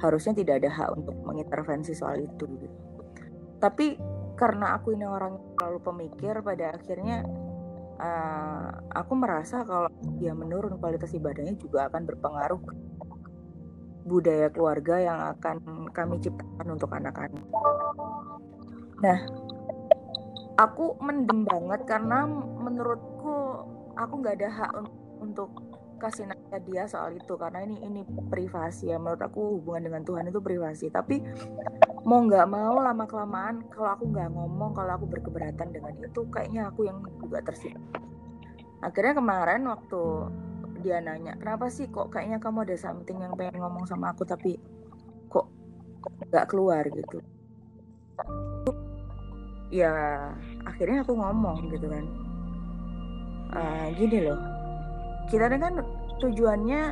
harusnya 0.00 0.32
tidak 0.32 0.64
ada 0.64 0.70
hak 0.72 0.88
untuk 0.96 1.16
mengintervensi 1.22 1.92
soal 1.92 2.24
itu 2.24 2.44
gitu. 2.56 2.78
tapi 3.60 4.00
karena 4.40 4.80
aku 4.80 4.96
ini 4.96 5.04
orang 5.04 5.36
yang 5.36 5.46
terlalu 5.56 5.78
pemikir 5.84 6.34
pada 6.40 6.80
akhirnya 6.80 7.28
eh, 8.00 8.68
aku 8.96 9.12
merasa 9.14 9.60
kalau 9.68 9.92
dia 10.16 10.32
menurun 10.32 10.80
kualitas 10.80 11.12
ibadahnya 11.12 11.60
juga 11.60 11.92
akan 11.92 12.02
berpengaruh 12.08 12.60
budaya 14.08 14.48
keluarga 14.48 14.96
yang 14.96 15.18
akan 15.36 15.86
kami 15.92 16.18
ciptakan 16.24 16.66
untuk 16.72 16.90
anak-anak. 16.90 17.46
Nah, 19.04 19.18
aku 20.56 20.96
mendem 21.04 21.44
banget 21.44 21.84
karena 21.84 22.24
menurutku 22.58 23.64
aku 23.96 24.12
nggak 24.20 24.36
ada 24.40 24.48
hak 24.50 24.72
untuk 25.20 25.52
kasih 26.00 26.24
nanya 26.26 26.58
dia 26.64 26.82
soal 26.88 27.12
itu 27.12 27.36
karena 27.36 27.62
ini 27.62 27.76
ini 27.84 28.00
privasi 28.32 28.90
ya. 28.90 28.96
Menurut 28.96 29.20
aku 29.20 29.60
hubungan 29.60 29.92
dengan 29.92 30.02
Tuhan 30.02 30.32
itu 30.32 30.40
privasi. 30.40 30.88
Tapi 30.88 31.20
mau 32.08 32.24
nggak 32.24 32.48
mau 32.48 32.80
lama 32.80 33.04
kelamaan 33.04 33.68
kalau 33.68 33.92
aku 33.92 34.08
nggak 34.08 34.32
ngomong 34.32 34.72
kalau 34.72 34.96
aku 34.96 35.04
berkeberatan 35.04 35.68
dengan 35.68 35.92
itu 36.00 36.20
kayaknya 36.32 36.72
aku 36.72 36.88
yang 36.88 37.04
juga 37.20 37.44
tersiksa 37.44 37.76
akhirnya 38.80 39.20
kemarin 39.20 39.68
waktu 39.68 40.02
dia 40.80 40.96
nanya 41.04 41.36
kenapa 41.36 41.68
sih 41.68 41.92
kok 41.92 42.08
kayaknya 42.08 42.40
kamu 42.40 42.64
ada 42.64 42.76
something 42.80 43.20
yang 43.20 43.36
pengen 43.36 43.60
ngomong 43.60 43.84
sama 43.84 44.16
aku 44.16 44.24
tapi 44.24 44.56
kok 45.28 45.44
nggak 46.32 46.48
keluar? 46.48 46.80
Gitu. 46.88 47.20
Ya 49.68 49.92
akhirnya 50.64 51.04
aku 51.04 51.12
ngomong 51.12 51.68
gitu 51.68 51.86
kan. 51.92 52.04
Uh, 53.50 53.86
gini 53.98 54.24
loh 54.24 54.59
kita 55.30 55.46
kan 55.46 55.78
tujuannya 56.18 56.82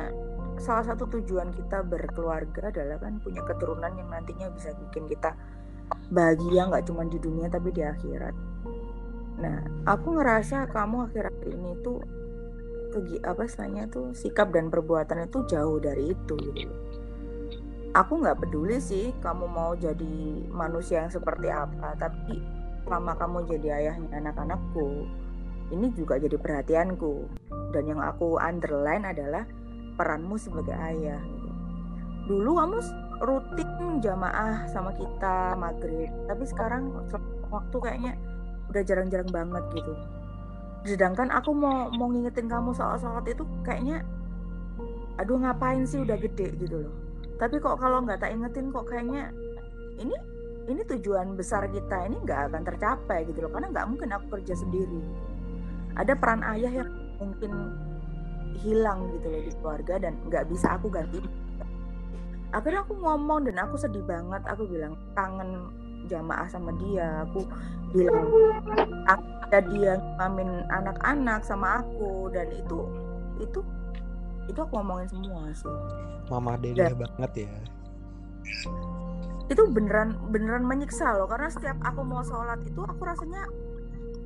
salah 0.59 0.83
satu 0.87 1.07
tujuan 1.19 1.51
kita 1.55 1.83
berkeluarga 1.83 2.71
adalah 2.71 2.99
kan 2.99 3.19
punya 3.23 3.43
keturunan 3.43 3.91
yang 3.95 4.07
nantinya 4.11 4.47
bisa 4.51 4.71
bikin 4.75 5.07
kita 5.07 5.35
bahagia 6.11 6.67
nggak 6.67 6.87
cuma 6.87 7.03
di 7.07 7.19
dunia 7.19 7.51
tapi 7.51 7.75
di 7.75 7.83
akhirat. 7.83 8.35
Nah, 9.39 9.63
aku 9.87 10.19
ngerasa 10.19 10.67
kamu 10.71 11.11
akhir-akhir 11.11 11.47
ini 11.47 11.71
tuh 11.79 11.99
kegi 12.89 13.23
apa 13.23 13.47
istilahnya 13.47 13.87
tuh 13.87 14.11
sikap 14.11 14.51
dan 14.51 14.67
perbuatan 14.67 15.27
itu 15.27 15.47
jauh 15.47 15.79
dari 15.79 16.11
itu 16.11 16.35
gitu. 16.35 16.75
Aku 17.95 18.19
nggak 18.21 18.43
peduli 18.43 18.77
sih 18.83 19.15
kamu 19.23 19.47
mau 19.49 19.73
jadi 19.73 20.45
manusia 20.51 21.07
yang 21.07 21.11
seperti 21.11 21.47
apa, 21.49 21.95
tapi 21.95 22.37
lama 22.85 23.15
kamu 23.15 23.47
jadi 23.49 23.67
ayahnya 23.81 24.09
anak-anakku, 24.17 25.07
ini 25.73 25.93
juga 25.93 26.17
jadi 26.21 26.37
perhatianku 26.37 27.38
dan 27.69 27.83
yang 27.85 28.01
aku 28.01 28.37
underline 28.41 29.05
adalah 29.05 29.45
peranmu 29.99 30.39
sebagai 30.39 30.73
ayah. 30.73 31.21
Dulu 32.29 32.55
kamu 32.55 32.77
rutin 33.19 33.99
jamaah 33.99 34.63
sama 34.71 34.95
kita 34.95 35.59
maghrib. 35.59 36.07
Tapi 36.29 36.43
sekarang 36.47 36.95
waktu 37.51 37.77
kayaknya 37.77 38.13
udah 38.71 38.81
jarang-jarang 38.85 39.29
banget 39.29 39.63
gitu. 39.75 39.93
Sedangkan 40.87 41.27
aku 41.33 41.51
mau 41.51 41.91
mau 41.91 42.07
ngingetin 42.07 42.47
kamu 42.47 42.71
soal 42.71 42.95
sholat 42.95 43.27
itu 43.27 43.43
kayaknya 43.67 44.05
aduh 45.19 45.35
ngapain 45.35 45.83
sih 45.83 45.99
udah 45.99 46.15
gede? 46.15 46.55
gitu 46.55 46.87
loh. 46.87 46.93
Tapi 47.35 47.59
kok 47.59 47.75
kalau 47.79 48.03
nggak 48.03 48.23
tak 48.23 48.31
ingetin 48.31 48.71
kok 48.71 48.87
kayaknya 48.87 49.35
ini 49.99 50.15
ini 50.69 50.81
tujuan 50.85 51.33
besar 51.33 51.67
kita 51.67 52.07
ini 52.07 52.23
nggak 52.23 52.53
akan 52.53 52.63
tercapai 52.63 53.27
gitu 53.27 53.43
loh. 53.43 53.51
Karena 53.51 53.67
nggak 53.73 53.87
mungkin 53.89 54.09
aku 54.15 54.39
kerja 54.39 54.55
sendiri. 54.55 55.01
Ada 55.99 56.15
peran 56.15 56.45
ayah 56.45 56.71
yang 56.71 56.89
mungkin 57.19 57.51
hilang 58.59 59.07
gitu 59.15 59.27
loh 59.29 59.41
di 59.45 59.51
keluarga 59.61 59.95
dan 60.01 60.13
nggak 60.27 60.47
bisa 60.49 60.75
aku 60.75 60.91
ganti. 60.91 61.19
Akhirnya 62.49 62.81
aku 62.81 62.97
ngomong 62.97 63.45
dan 63.45 63.61
aku 63.61 63.77
sedih 63.77 64.01
banget. 64.09 64.41
Aku 64.49 64.65
bilang 64.65 64.97
kangen 65.13 65.69
jamaah 66.09 66.49
sama 66.49 66.73
dia. 66.81 67.23
Aku 67.29 67.45
bilang 67.93 68.25
ada 69.05 69.59
dia 69.69 70.01
ngamin 70.17 70.65
anak-anak 70.73 71.45
sama 71.45 71.85
aku. 71.85 72.33
Dan 72.33 72.49
itu 72.49 72.89
itu 73.37 73.59
itu 74.49 74.59
aku 74.59 74.81
ngomongin 74.81 75.07
semua 75.07 75.53
sih. 75.53 75.77
Mama 76.33 76.57
dede 76.57 76.89
banget 76.97 77.45
ya. 77.45 77.53
Itu 79.45 79.69
beneran 79.69 80.17
beneran 80.33 80.65
menyiksa 80.65 81.21
loh. 81.21 81.29
Karena 81.29 81.53
setiap 81.53 81.77
aku 81.85 82.01
mau 82.01 82.25
sholat 82.25 82.65
itu 82.65 82.81
aku 82.81 83.01
rasanya 83.05 83.45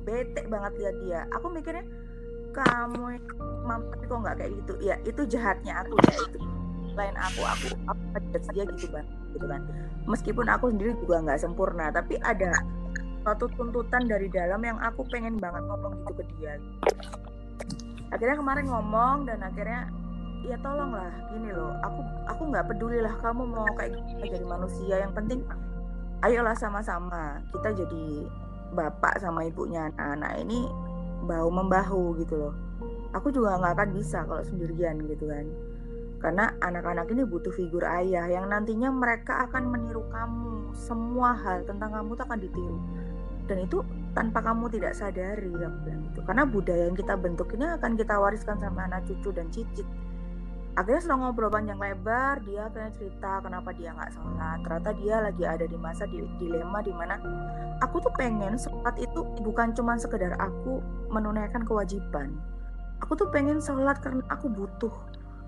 bete 0.08 0.48
banget 0.48 0.72
lihat 0.80 0.96
dia. 1.04 1.20
Aku 1.36 1.52
mikirnya 1.52 1.84
kamu 2.54 3.18
mampu 3.66 3.92
kok 4.06 4.18
nggak 4.22 4.36
kayak 4.38 4.52
gitu. 4.62 4.74
Ya 4.78 4.94
itu 5.02 5.22
jahatnya 5.26 5.82
aku 5.82 5.98
ya 6.06 6.14
itu. 6.30 6.38
Lain 6.94 7.16
aku 7.18 7.42
aku 7.42 7.66
aku 7.90 8.02
dia 8.54 8.64
gitu 8.70 8.86
banget 8.94 9.08
gitu 9.34 9.46
kan. 9.50 9.60
Meskipun 10.06 10.46
aku 10.46 10.70
sendiri 10.70 10.94
juga 11.02 11.20
nggak 11.26 11.40
sempurna 11.42 11.90
tapi 11.90 12.14
ada 12.22 12.54
suatu 13.24 13.48
tuntutan 13.56 14.04
dari 14.04 14.28
dalam 14.28 14.60
yang 14.60 14.78
aku 14.78 15.02
pengen 15.08 15.40
banget 15.40 15.64
ngomong 15.66 15.96
gitu 16.04 16.12
ke 16.20 16.24
dia. 16.36 16.54
Akhirnya 18.12 18.36
kemarin 18.38 18.66
ngomong 18.70 19.26
dan 19.26 19.42
akhirnya 19.42 19.90
ya 20.44 20.60
tolonglah 20.60 21.08
gini 21.32 21.56
loh 21.56 21.72
aku 21.80 22.04
aku 22.28 22.42
nggak 22.52 22.68
peduli 22.68 23.00
lah 23.00 23.16
kamu 23.24 23.48
mau 23.48 23.66
kayak 23.74 23.96
gini 23.96 24.28
jadi 24.30 24.46
manusia. 24.46 24.94
Yang 25.02 25.12
penting 25.18 25.40
ayolah 26.22 26.54
sama-sama 26.54 27.42
kita 27.50 27.74
jadi 27.74 28.06
bapak 28.76 29.18
sama 29.18 29.48
ibunya. 29.48 29.88
Anak-anak 29.88 30.44
ini 30.44 30.68
bahu 31.24 31.48
membahu 31.48 32.20
gitu 32.20 32.36
loh. 32.36 32.54
Aku 33.16 33.32
juga 33.32 33.56
nggak 33.58 33.74
akan 33.80 33.90
bisa 33.96 34.22
kalau 34.28 34.44
sendirian 34.44 35.00
gitu 35.08 35.26
kan. 35.26 35.46
Karena 36.20 36.52
anak-anak 36.60 37.08
ini 37.12 37.22
butuh 37.24 37.52
figur 37.52 37.84
ayah 37.84 38.28
yang 38.28 38.48
nantinya 38.48 38.88
mereka 38.88 39.48
akan 39.48 39.72
meniru 39.72 40.04
kamu. 40.08 40.72
Semua 40.76 41.36
hal 41.36 41.64
tentang 41.68 41.92
kamu 41.92 42.16
tuh 42.16 42.24
akan 42.24 42.38
ditiru. 42.40 42.78
Dan 43.44 43.68
itu 43.68 43.84
tanpa 44.14 44.40
kamu 44.40 44.70
tidak 44.70 44.94
sadari 44.94 45.50
aku 45.50 45.78
bilang 45.82 46.02
itu 46.06 46.20
karena 46.22 46.46
budaya 46.46 46.86
yang 46.86 46.96
kita 46.96 47.14
bentuk 47.18 47.50
ini 47.58 47.66
akan 47.66 47.98
kita 47.98 48.14
wariskan 48.14 48.56
sama 48.62 48.86
anak 48.86 49.02
cucu 49.10 49.34
dan 49.34 49.50
cicit 49.50 49.84
akhirnya 50.74 51.00
setelah 51.06 51.30
ngobrol 51.30 51.50
panjang 51.54 51.78
lebar 51.78 52.42
dia 52.42 52.66
akhirnya 52.66 52.90
cerita 52.98 53.38
kenapa 53.42 53.70
dia 53.74 53.94
nggak 53.94 54.10
sholat. 54.14 54.58
Ternyata 54.66 54.90
dia 54.98 55.14
lagi 55.22 55.44
ada 55.46 55.66
di 55.66 55.78
masa 55.78 56.04
dilema 56.10 56.78
di 56.82 56.92
mana 56.94 57.14
aku 57.78 58.02
tuh 58.02 58.12
pengen 58.18 58.58
sholat 58.58 58.94
itu 58.98 59.22
bukan 59.42 59.70
cuma 59.74 59.94
sekedar 59.94 60.34
aku 60.42 60.82
menunaikan 61.14 61.62
kewajiban. 61.62 62.34
Aku 63.02 63.14
tuh 63.14 63.30
pengen 63.30 63.62
sholat 63.62 64.02
karena 64.02 64.22
aku 64.30 64.50
butuh. 64.50 64.94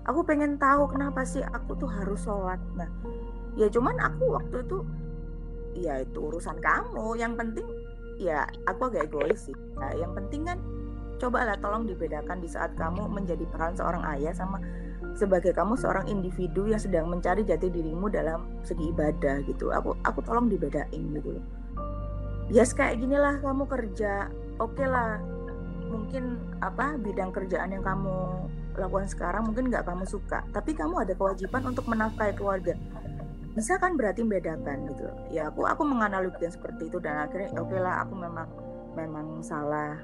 Aku 0.07 0.23
pengen 0.23 0.55
tahu 0.55 0.87
kenapa 0.87 1.27
sih 1.27 1.43
aku 1.43 1.75
tuh 1.75 1.91
harus 1.91 2.23
sholat. 2.23 2.59
Nah 2.79 2.87
ya 3.59 3.67
cuman 3.67 3.99
aku 3.99 4.39
waktu 4.39 4.63
itu 4.63 4.79
ya 5.75 5.99
itu 6.01 6.19
urusan 6.23 6.57
kamu. 6.63 7.19
Yang 7.19 7.33
penting 7.35 7.67
ya 8.17 8.49
aku 8.65 8.89
agak 8.89 9.11
egois 9.11 9.49
sih. 9.49 9.57
Nah, 9.77 9.93
yang 9.93 10.11
penting 10.17 10.45
kan 10.45 10.57
cobalah 11.17 11.57
tolong 11.57 11.85
dibedakan 11.85 12.41
di 12.41 12.49
saat 12.49 12.73
kamu 12.77 13.09
menjadi 13.09 13.45
peran 13.49 13.73
seorang 13.73 14.05
ayah 14.17 14.33
sama 14.33 14.61
sebagai 15.17 15.51
kamu 15.51 15.73
seorang 15.75 16.05
individu 16.05 16.69
yang 16.69 16.77
sedang 16.77 17.09
mencari 17.09 17.41
jati 17.41 17.67
dirimu 17.67 18.07
dalam 18.07 18.45
segi 18.61 18.93
ibadah 18.93 19.41
gitu. 19.49 19.73
Aku 19.73 19.97
aku 20.05 20.21
tolong 20.21 20.47
dibedain 20.47 21.03
gitu 21.17 21.35
loh. 21.35 21.45
Yes 22.47 22.71
kayak 22.71 23.01
gini 23.01 23.17
lah 23.17 23.41
kamu 23.41 23.65
kerja. 23.65 24.29
Oke 24.61 24.85
okay 24.85 24.87
lah. 24.87 25.17
Mungkin 25.89 26.37
apa 26.61 26.95
bidang 27.01 27.33
kerjaan 27.33 27.73
yang 27.73 27.83
kamu 27.83 28.45
lakukan 28.77 29.09
sekarang 29.09 29.49
mungkin 29.49 29.73
nggak 29.73 29.83
kamu 29.83 30.05
suka. 30.05 30.45
Tapi 30.53 30.77
kamu 30.77 31.03
ada 31.03 31.17
kewajiban 31.17 31.65
untuk 31.65 31.89
menafkahi 31.89 32.37
keluarga. 32.37 32.77
Bisa 33.57 33.81
kan 33.81 33.97
berarti 33.97 34.21
membedakan 34.21 34.85
gitu 34.93 35.09
ya 35.33 35.49
aku 35.49 35.65
aku 35.65 35.81
menganalogikan 35.81 36.53
seperti 36.53 36.93
itu 36.93 37.01
dan 37.01 37.25
akhirnya 37.25 37.49
oke 37.57 37.73
okay 37.73 37.81
lah 37.81 38.05
aku 38.05 38.13
memang 38.13 38.47
memang 38.93 39.41
salah 39.41 39.97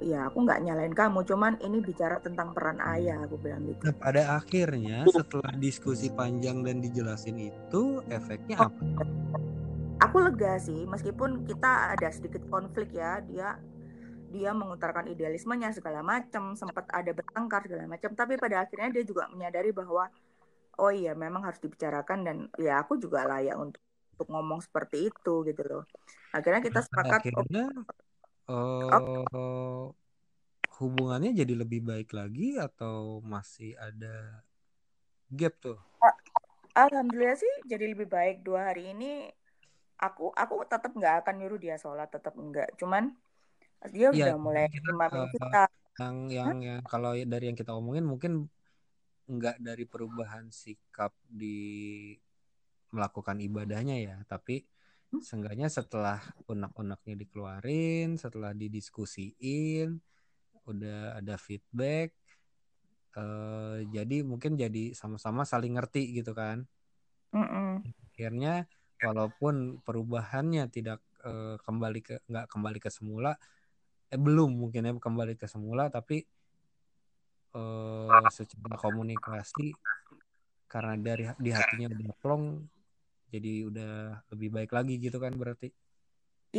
ya 0.00 0.28
aku 0.28 0.44
nggak 0.44 0.60
nyalain 0.62 0.92
kamu 0.92 1.24
cuman 1.24 1.56
ini 1.64 1.80
bicara 1.80 2.20
tentang 2.20 2.52
peran 2.52 2.76
ayah 2.84 3.24
aku 3.24 3.40
bilang 3.40 3.64
gitu. 3.64 3.80
Nah, 3.88 3.96
pada 3.96 4.22
akhirnya 4.36 5.08
setelah 5.08 5.52
diskusi 5.56 6.12
panjang 6.12 6.60
dan 6.60 6.84
dijelasin 6.84 7.48
itu 7.48 8.04
efeknya 8.12 8.68
apa? 8.68 8.82
Aku 10.04 10.20
lega 10.20 10.60
sih 10.60 10.84
meskipun 10.84 11.48
kita 11.48 11.96
ada 11.96 12.08
sedikit 12.12 12.44
konflik 12.52 12.92
ya 12.92 13.24
dia 13.24 13.56
dia 14.28 14.50
mengutarakan 14.52 15.08
idealismenya 15.08 15.72
segala 15.72 16.04
macam 16.04 16.52
sempat 16.52 16.84
ada 16.92 17.16
bertengkar 17.16 17.64
segala 17.64 17.88
macam 17.88 18.12
tapi 18.12 18.36
pada 18.36 18.68
akhirnya 18.68 19.00
dia 19.00 19.04
juga 19.06 19.30
menyadari 19.32 19.72
bahwa 19.72 20.12
oh 20.76 20.92
iya 20.92 21.16
memang 21.16 21.40
harus 21.40 21.62
dibicarakan 21.62 22.18
dan 22.26 22.36
ya 22.60 22.84
aku 22.84 23.00
juga 23.00 23.24
layak 23.24 23.56
untuk 23.56 23.80
untuk 24.16 24.32
ngomong 24.32 24.64
seperti 24.64 25.12
itu 25.12 25.44
gitu 25.44 25.62
loh. 25.68 25.84
Akhirnya 26.32 26.64
kita 26.64 26.80
sepakat 26.80 27.20
akhirnya 27.28 27.68
uh, 28.50 29.90
hubungannya 30.76 31.32
jadi 31.32 31.54
lebih 31.56 31.82
baik 31.82 32.12
lagi 32.12 32.60
atau 32.60 33.24
masih 33.24 33.74
ada 33.80 34.44
gap 35.32 35.56
tuh? 35.58 35.78
Alhamdulillah 36.76 37.40
sih 37.40 37.54
jadi 37.64 37.88
lebih 37.96 38.06
baik 38.06 38.44
dua 38.44 38.72
hari 38.72 38.92
ini. 38.92 39.32
Aku 39.96 40.28
aku 40.36 40.60
tetap 40.68 40.92
nggak 40.92 41.24
akan 41.24 41.34
nyuruh 41.40 41.56
dia 41.56 41.80
sholat 41.80 42.12
tetap 42.12 42.36
enggak. 42.36 42.68
Cuman 42.76 43.16
dia 43.88 44.12
ya, 44.12 44.36
udah 44.36 44.36
mulai 44.36 44.68
uh, 44.68 45.26
kita. 45.32 45.64
Yang 45.96 46.16
yang 46.36 46.56
yang 46.60 46.80
kalau 46.84 47.16
dari 47.16 47.48
yang 47.48 47.56
kita 47.56 47.72
omongin 47.72 48.04
mungkin 48.04 48.52
nggak 49.26 49.56
dari 49.58 49.88
perubahan 49.88 50.52
sikap 50.52 51.16
di 51.24 52.12
melakukan 52.92 53.40
ibadahnya 53.40 53.96
ya, 53.98 54.16
tapi 54.28 54.62
Seenggaknya 55.10 55.66
setelah 55.72 56.22
unek-uneknya 56.46 57.14
dikeluarin, 57.18 58.18
setelah 58.20 58.52
didiskusiin, 58.52 59.98
udah 60.66 61.18
ada 61.18 61.34
feedback, 61.38 62.14
eh, 63.16 63.78
jadi 63.88 64.16
mungkin 64.22 64.54
jadi 64.60 64.92
sama-sama 64.92 65.42
saling 65.48 65.74
ngerti 65.76 66.12
gitu 66.20 66.36
kan 66.36 66.68
Mm-mm. 67.32 67.82
akhirnya 68.12 68.68
walaupun 69.00 69.80
perubahannya 69.84 70.68
tidak 70.68 71.00
eh, 71.24 71.56
kembali 71.64 72.00
ke 72.04 72.14
nggak 72.28 72.46
kembali 72.52 72.78
ke 72.80 72.90
semula 72.92 73.32
eh 74.12 74.20
belum 74.20 74.50
mungkin 74.54 74.86
ya 74.86 74.92
kembali 74.96 75.34
ke 75.40 75.46
semula 75.48 75.88
tapi 75.88 76.22
eh, 77.56 78.26
secara 78.28 78.76
komunikasi 78.76 79.76
karena 80.66 80.94
dari 80.98 81.24
di 81.40 81.50
hatinya 81.54 81.88
udah 81.94 82.14
plong 82.20 82.44
jadi 83.36 83.50
udah 83.70 83.90
lebih 84.32 84.48
baik 84.56 84.70
lagi 84.76 84.92
gitu 85.04 85.18
kan 85.24 85.32
berarti 85.40 85.66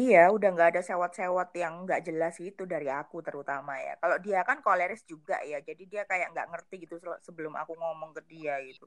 Iya, 0.01 0.19
udah 0.35 0.47
nggak 0.53 0.69
ada 0.71 0.81
sewot-sewot 0.89 1.49
yang 1.63 1.73
nggak 1.83 2.01
jelas 2.07 2.35
itu 2.49 2.63
dari 2.73 2.87
aku 3.01 3.17
terutama 3.27 3.73
ya. 3.85 3.93
Kalau 4.01 4.17
dia 4.25 4.39
kan 4.49 4.57
koleris 4.65 5.01
juga 5.11 5.35
ya, 5.51 5.57
jadi 5.69 5.83
dia 5.91 6.03
kayak 6.11 6.27
nggak 6.33 6.47
ngerti 6.51 6.75
gitu 6.83 6.95
sebelum 7.27 7.53
aku 7.61 7.73
ngomong 7.81 8.11
ke 8.17 8.21
dia 8.31 8.53
gitu. 8.69 8.85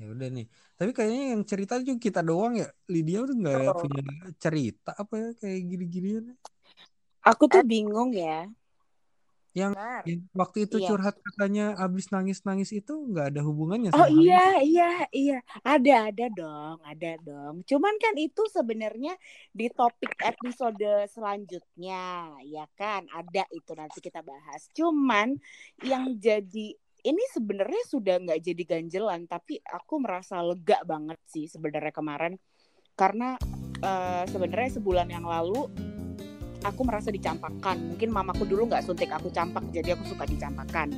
ya 0.00 0.04
udah 0.14 0.28
nih 0.36 0.46
tapi 0.78 0.90
kayaknya 0.96 1.22
yang 1.36 1.42
cerita 1.50 1.74
juga 1.86 1.98
kita 2.06 2.20
doang 2.28 2.54
ya 2.62 2.66
Lydia 2.92 3.18
tuh 3.28 3.36
nggak 3.42 3.60
Oh. 3.68 3.80
punya 3.80 4.00
cerita 4.42 4.90
apa 5.02 5.14
ya 5.22 5.28
kayak 5.40 5.60
gini-ginian 5.70 6.24
Aku 7.30 7.44
tuh 7.52 7.62
bingung 7.70 8.10
ya. 8.14 8.50
Benar. 9.52 10.00
yang 10.08 10.20
waktu 10.32 10.64
itu 10.64 10.80
Iya. 10.80 10.88
curhat 10.88 11.16
katanya 11.20 11.76
abis 11.76 12.08
nangis-nangis 12.08 12.72
itu 12.72 12.92
nggak 12.92 13.36
ada 13.36 13.40
hubungannya 13.44 13.92
Oh 13.92 14.00
sama 14.00 14.08
hal 14.08 14.20
iya, 14.24 14.46
iya, 14.64 14.90
iya. 15.12 15.38
Ada, 15.60 16.08
ada 16.08 16.26
dong, 16.32 16.76
ada 16.80 17.12
dong. 17.20 17.60
Cuman 17.68 17.94
kan 18.00 18.16
itu 18.16 18.42
sebenarnya 18.48 19.12
di 19.52 19.68
topik 19.68 20.16
episode 20.24 21.04
selanjutnya, 21.12 22.32
ya 22.48 22.64
kan? 22.72 23.04
Ada 23.12 23.44
itu 23.52 23.72
nanti 23.76 24.00
kita 24.00 24.24
bahas. 24.24 24.72
Cuman 24.72 25.36
yang 25.84 26.16
jadi 26.16 26.72
ini 27.02 27.24
sebenarnya 27.34 27.82
sudah 27.90 28.14
nggak 28.22 28.40
jadi 28.40 28.62
ganjelan, 28.64 29.28
tapi 29.28 29.60
aku 29.60 30.00
merasa 30.00 30.40
lega 30.40 30.80
banget 30.86 31.18
sih 31.28 31.50
sebenarnya 31.50 31.92
kemarin 31.92 32.38
karena 32.94 33.34
eh, 33.82 34.24
sebenarnya 34.30 34.78
sebulan 34.78 35.08
yang 35.10 35.26
lalu 35.26 35.66
aku 36.62 36.86
merasa 36.86 37.10
dicampakkan. 37.10 37.76
Mungkin 37.94 38.08
mamaku 38.10 38.46
dulu 38.46 38.70
nggak 38.70 38.86
suntik 38.86 39.10
aku 39.10 39.28
campak, 39.34 39.62
jadi 39.74 39.98
aku 39.98 40.14
suka 40.14 40.24
dicampakkan. 40.26 40.88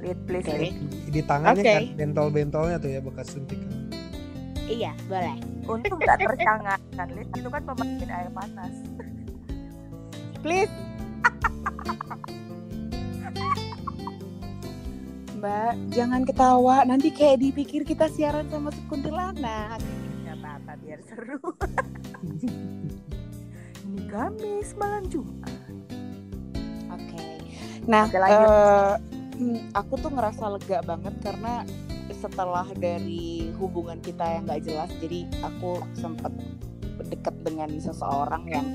Lead 0.00 0.18
please. 0.28 0.46
Lead. 0.46 0.76
di 1.10 1.20
tangannya 1.24 1.64
Oke. 1.64 1.72
kan 1.72 1.84
bentol-bentolnya 1.96 2.76
tuh 2.76 2.90
ya 2.92 3.00
bekas 3.00 3.32
suntikan 3.32 3.88
Iya, 4.66 4.92
boleh. 5.06 5.38
Untung 5.66 5.98
nggak 6.02 6.18
tercangat 6.26 6.80
kan, 6.98 7.08
Lead. 7.14 7.28
Itu 7.34 7.48
kan 7.50 7.62
pemakin 7.62 8.08
air 8.10 8.30
panas. 8.34 8.74
Please. 10.42 10.74
Mbak, 15.38 15.74
jangan 15.94 16.22
ketawa. 16.26 16.82
Nanti 16.82 17.14
kayak 17.14 17.38
dipikir 17.46 17.86
kita 17.86 18.10
siaran 18.10 18.50
sama 18.50 18.74
kuntilanak. 18.90 19.78
Gak 20.26 20.36
apa-apa 20.42 20.72
biar 20.82 20.98
seru. 21.06 21.38
Ini 23.96 24.12
Kamis 24.12 24.76
malam 24.76 25.08
Jumat. 25.08 25.48
Oke. 26.92 27.24
Nah, 27.88 28.04
Oke, 28.04 28.20
eh, 28.20 28.92
hmm, 29.40 29.72
aku 29.72 29.96
tuh 29.96 30.12
ngerasa 30.12 30.52
lega 30.52 30.84
banget 30.84 31.16
karena 31.24 31.64
setelah 32.12 32.68
dari 32.76 33.48
hubungan 33.56 33.96
kita 34.04 34.20
yang 34.20 34.44
nggak 34.44 34.68
jelas, 34.68 34.92
jadi 35.00 35.24
aku 35.40 35.80
sempat 35.96 36.28
dekat 37.08 37.40
dengan 37.40 37.72
seseorang 37.80 38.44
yang 38.44 38.68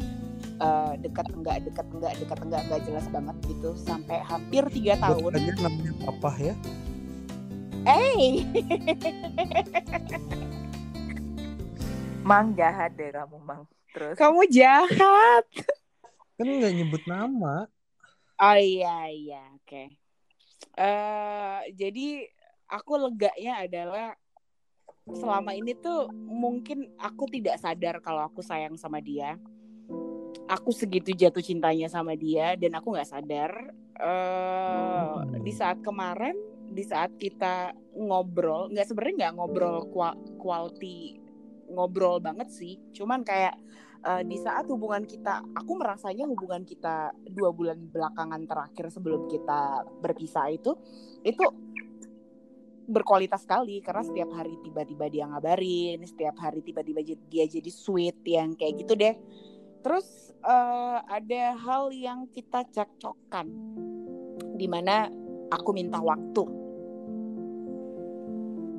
eh, 0.57 0.93
dekat 1.05 1.29
enggak 1.37 1.69
dekat 1.69 1.85
enggak 1.93 2.17
dekat 2.17 2.39
enggak 2.41 2.61
enggak 2.65 2.81
jelas 2.89 3.05
banget 3.13 3.37
gitu 3.45 3.77
sampai 3.77 4.25
hampir 4.25 4.65
tiga 4.73 4.97
tahun. 5.05 5.37
aja 5.37 5.53
namanya 5.61 5.93
papa 6.01 6.31
ya 6.41 6.55
Eh, 7.85 8.41
Mang 12.21 12.53
jahat 12.53 12.93
deh 12.93 13.09
kamu, 13.09 13.37
Mang. 13.41 13.65
Terus 13.91 14.13
kamu 14.13 14.45
jahat. 14.53 15.45
kan 16.37 16.47
nggak 16.47 16.73
nyebut 16.73 17.03
nama 17.05 17.69
Oh 18.41 18.57
iya 18.57 19.05
iya 19.13 19.41
oke. 19.53 19.93
Eh 20.73 21.59
jadi 21.77 22.25
aku 22.65 22.97
leganya 22.97 23.61
adalah 23.61 24.17
selama 25.13 25.53
ini 25.53 25.77
tuh 25.77 26.09
mungkin 26.13 26.89
aku 26.97 27.29
tidak 27.29 27.61
sadar 27.61 28.01
kalau 28.01 28.25
aku 28.25 28.41
sayang 28.41 28.73
sama 28.81 28.97
dia. 28.97 29.37
Aku 30.49 30.73
segitu 30.73 31.13
jatuh 31.13 31.45
cintanya 31.45 31.85
sama 31.85 32.17
dia 32.17 32.57
dan 32.57 32.73
aku 32.73 32.97
nggak 32.97 33.11
sadar. 33.13 33.53
eh 34.01 35.37
di 35.45 35.53
saat 35.53 35.77
kemarin, 35.85 36.33
di 36.73 36.81
saat 36.81 37.13
kita 37.21 37.77
ngobrol, 37.93 38.73
nggak 38.73 38.89
sebenarnya 38.89 39.29
nggak 39.29 39.35
ngobrol 39.37 39.85
quality 40.41 41.20
ngobrol 41.73 42.19
banget 42.19 42.51
sih. 42.51 42.77
Cuman 42.93 43.23
kayak 43.23 43.55
eh, 44.05 44.23
di 44.27 44.37
saat 44.39 44.67
hubungan 44.67 45.03
kita, 45.07 45.41
aku 45.55 45.71
merasanya 45.79 46.27
hubungan 46.27 46.63
kita 46.67 47.15
dua 47.31 47.49
bulan 47.55 47.79
belakangan 47.89 48.43
terakhir 48.45 48.91
sebelum 48.91 49.27
kita 49.31 49.87
berpisah 50.03 50.51
itu, 50.51 50.75
itu 51.23 51.45
berkualitas 52.91 53.47
sekali 53.47 53.79
karena 53.79 54.03
setiap 54.03 54.29
hari 54.35 54.59
tiba-tiba 54.65 55.05
dia 55.07 55.25
ngabarin, 55.29 56.03
setiap 56.03 56.35
hari 56.43 56.59
tiba-tiba 56.59 56.99
dia 57.05 57.45
jadi 57.47 57.71
sweet 57.71 58.19
yang 58.27 58.53
kayak 58.57 58.83
gitu 58.83 58.93
deh. 58.99 59.15
Terus 59.81 60.35
eh, 60.43 60.99
ada 61.01 61.43
hal 61.57 61.89
yang 61.95 62.27
kita 62.29 62.67
cekcokkan, 62.69 63.47
di 64.59 64.67
mana 64.67 65.09
aku 65.51 65.69
minta 65.73 65.97
waktu 65.99 66.43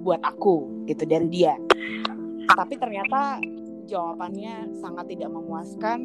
buat 0.03 0.19
aku 0.27 0.87
gitu 0.91 1.07
dari 1.07 1.31
dia. 1.31 1.55
Tapi 2.53 2.75
ternyata 2.77 3.41
jawabannya 3.89 4.77
sangat 4.79 5.09
tidak 5.13 5.31
memuaskan. 5.33 5.99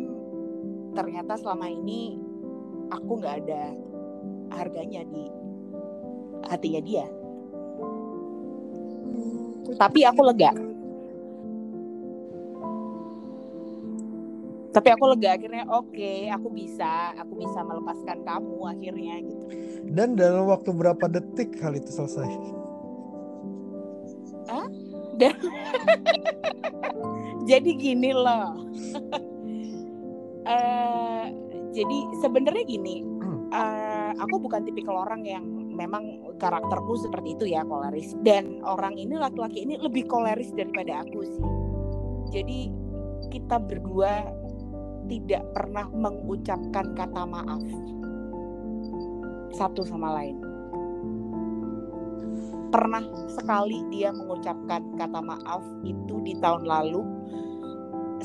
Ternyata 0.95 1.37
selama 1.37 1.67
ini 1.69 2.17
aku 2.89 3.11
nggak 3.19 3.35
ada 3.43 3.63
harganya 4.55 5.03
di 5.05 5.23
hatinya 6.47 6.81
dia. 6.81 7.05
Tapi 9.77 9.99
aku 10.07 10.21
lega. 10.23 10.51
Tapi 14.71 14.87
aku 14.93 15.03
lega 15.09 15.33
akhirnya 15.33 15.65
oke, 15.67 16.13
aku 16.31 16.47
bisa, 16.53 17.11
aku 17.17 17.33
bisa 17.41 17.65
melepaskan 17.65 18.21
kamu 18.21 18.57
akhirnya 18.77 19.15
gitu. 19.25 19.45
dan 19.89 20.13
dalam 20.13 20.45
waktu 20.45 20.69
berapa 20.69 21.01
detik 21.09 21.57
hal 21.63 21.73
itu 21.73 21.89
selesai 21.89 22.29
Jadi 27.49 27.69
gini 27.77 28.11
loh. 28.13 28.53
Eh, 30.47 31.25
jadi 31.75 31.97
sebenarnya 32.23 32.63
gini, 32.63 33.03
eh, 33.51 34.11
aku 34.15 34.39
bukan 34.39 34.63
tipikal 34.63 35.03
orang 35.03 35.27
yang 35.27 35.43
memang 35.75 36.23
karakterku 36.39 36.95
seperti 37.03 37.35
itu 37.35 37.45
ya 37.51 37.67
koleris. 37.67 38.15
Dan 38.23 38.63
orang 38.63 38.95
ini 38.95 39.19
laki-laki 39.19 39.67
ini 39.67 39.75
lebih 39.75 40.07
koleris 40.07 40.55
daripada 40.55 41.03
aku 41.03 41.19
sih. 41.19 41.47
Jadi 42.31 42.71
kita 43.27 43.59
berdua 43.59 44.23
tidak 45.11 45.43
pernah 45.51 45.91
mengucapkan 45.91 46.95
kata 46.95 47.23
maaf 47.27 47.63
satu 49.51 49.83
sama 49.83 50.15
lain. 50.15 50.46
Pernah 52.67 53.03
sekali 53.31 53.83
dia 53.93 54.11
mengucapkan 54.11 54.83
kata 54.99 55.19
maaf 55.23 55.63
itu 55.87 56.19
di 56.23 56.35
tahun 56.43 56.67
lalu 56.67 57.01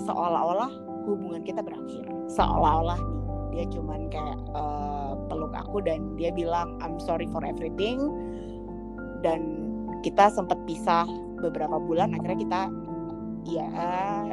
seolah-olah 0.02 0.72
hubungan 1.06 1.42
kita 1.46 1.62
berakhir. 1.62 2.04
Seolah-olah 2.26 2.98
nih 2.98 3.22
dia 3.52 3.64
cuman 3.68 4.08
kayak 4.08 4.38
eh, 4.56 5.12
peluk 5.28 5.52
aku 5.52 5.84
dan 5.84 6.16
dia 6.16 6.32
bilang 6.32 6.80
I'm 6.82 6.98
sorry 6.98 7.28
for 7.30 7.44
everything. 7.46 8.00
Dan 9.22 9.70
kita 10.02 10.34
sempat 10.34 10.58
pisah 10.66 11.06
beberapa 11.38 11.78
bulan 11.78 12.10
akhirnya 12.18 12.38
kita 12.42 12.60
ya 13.46 13.68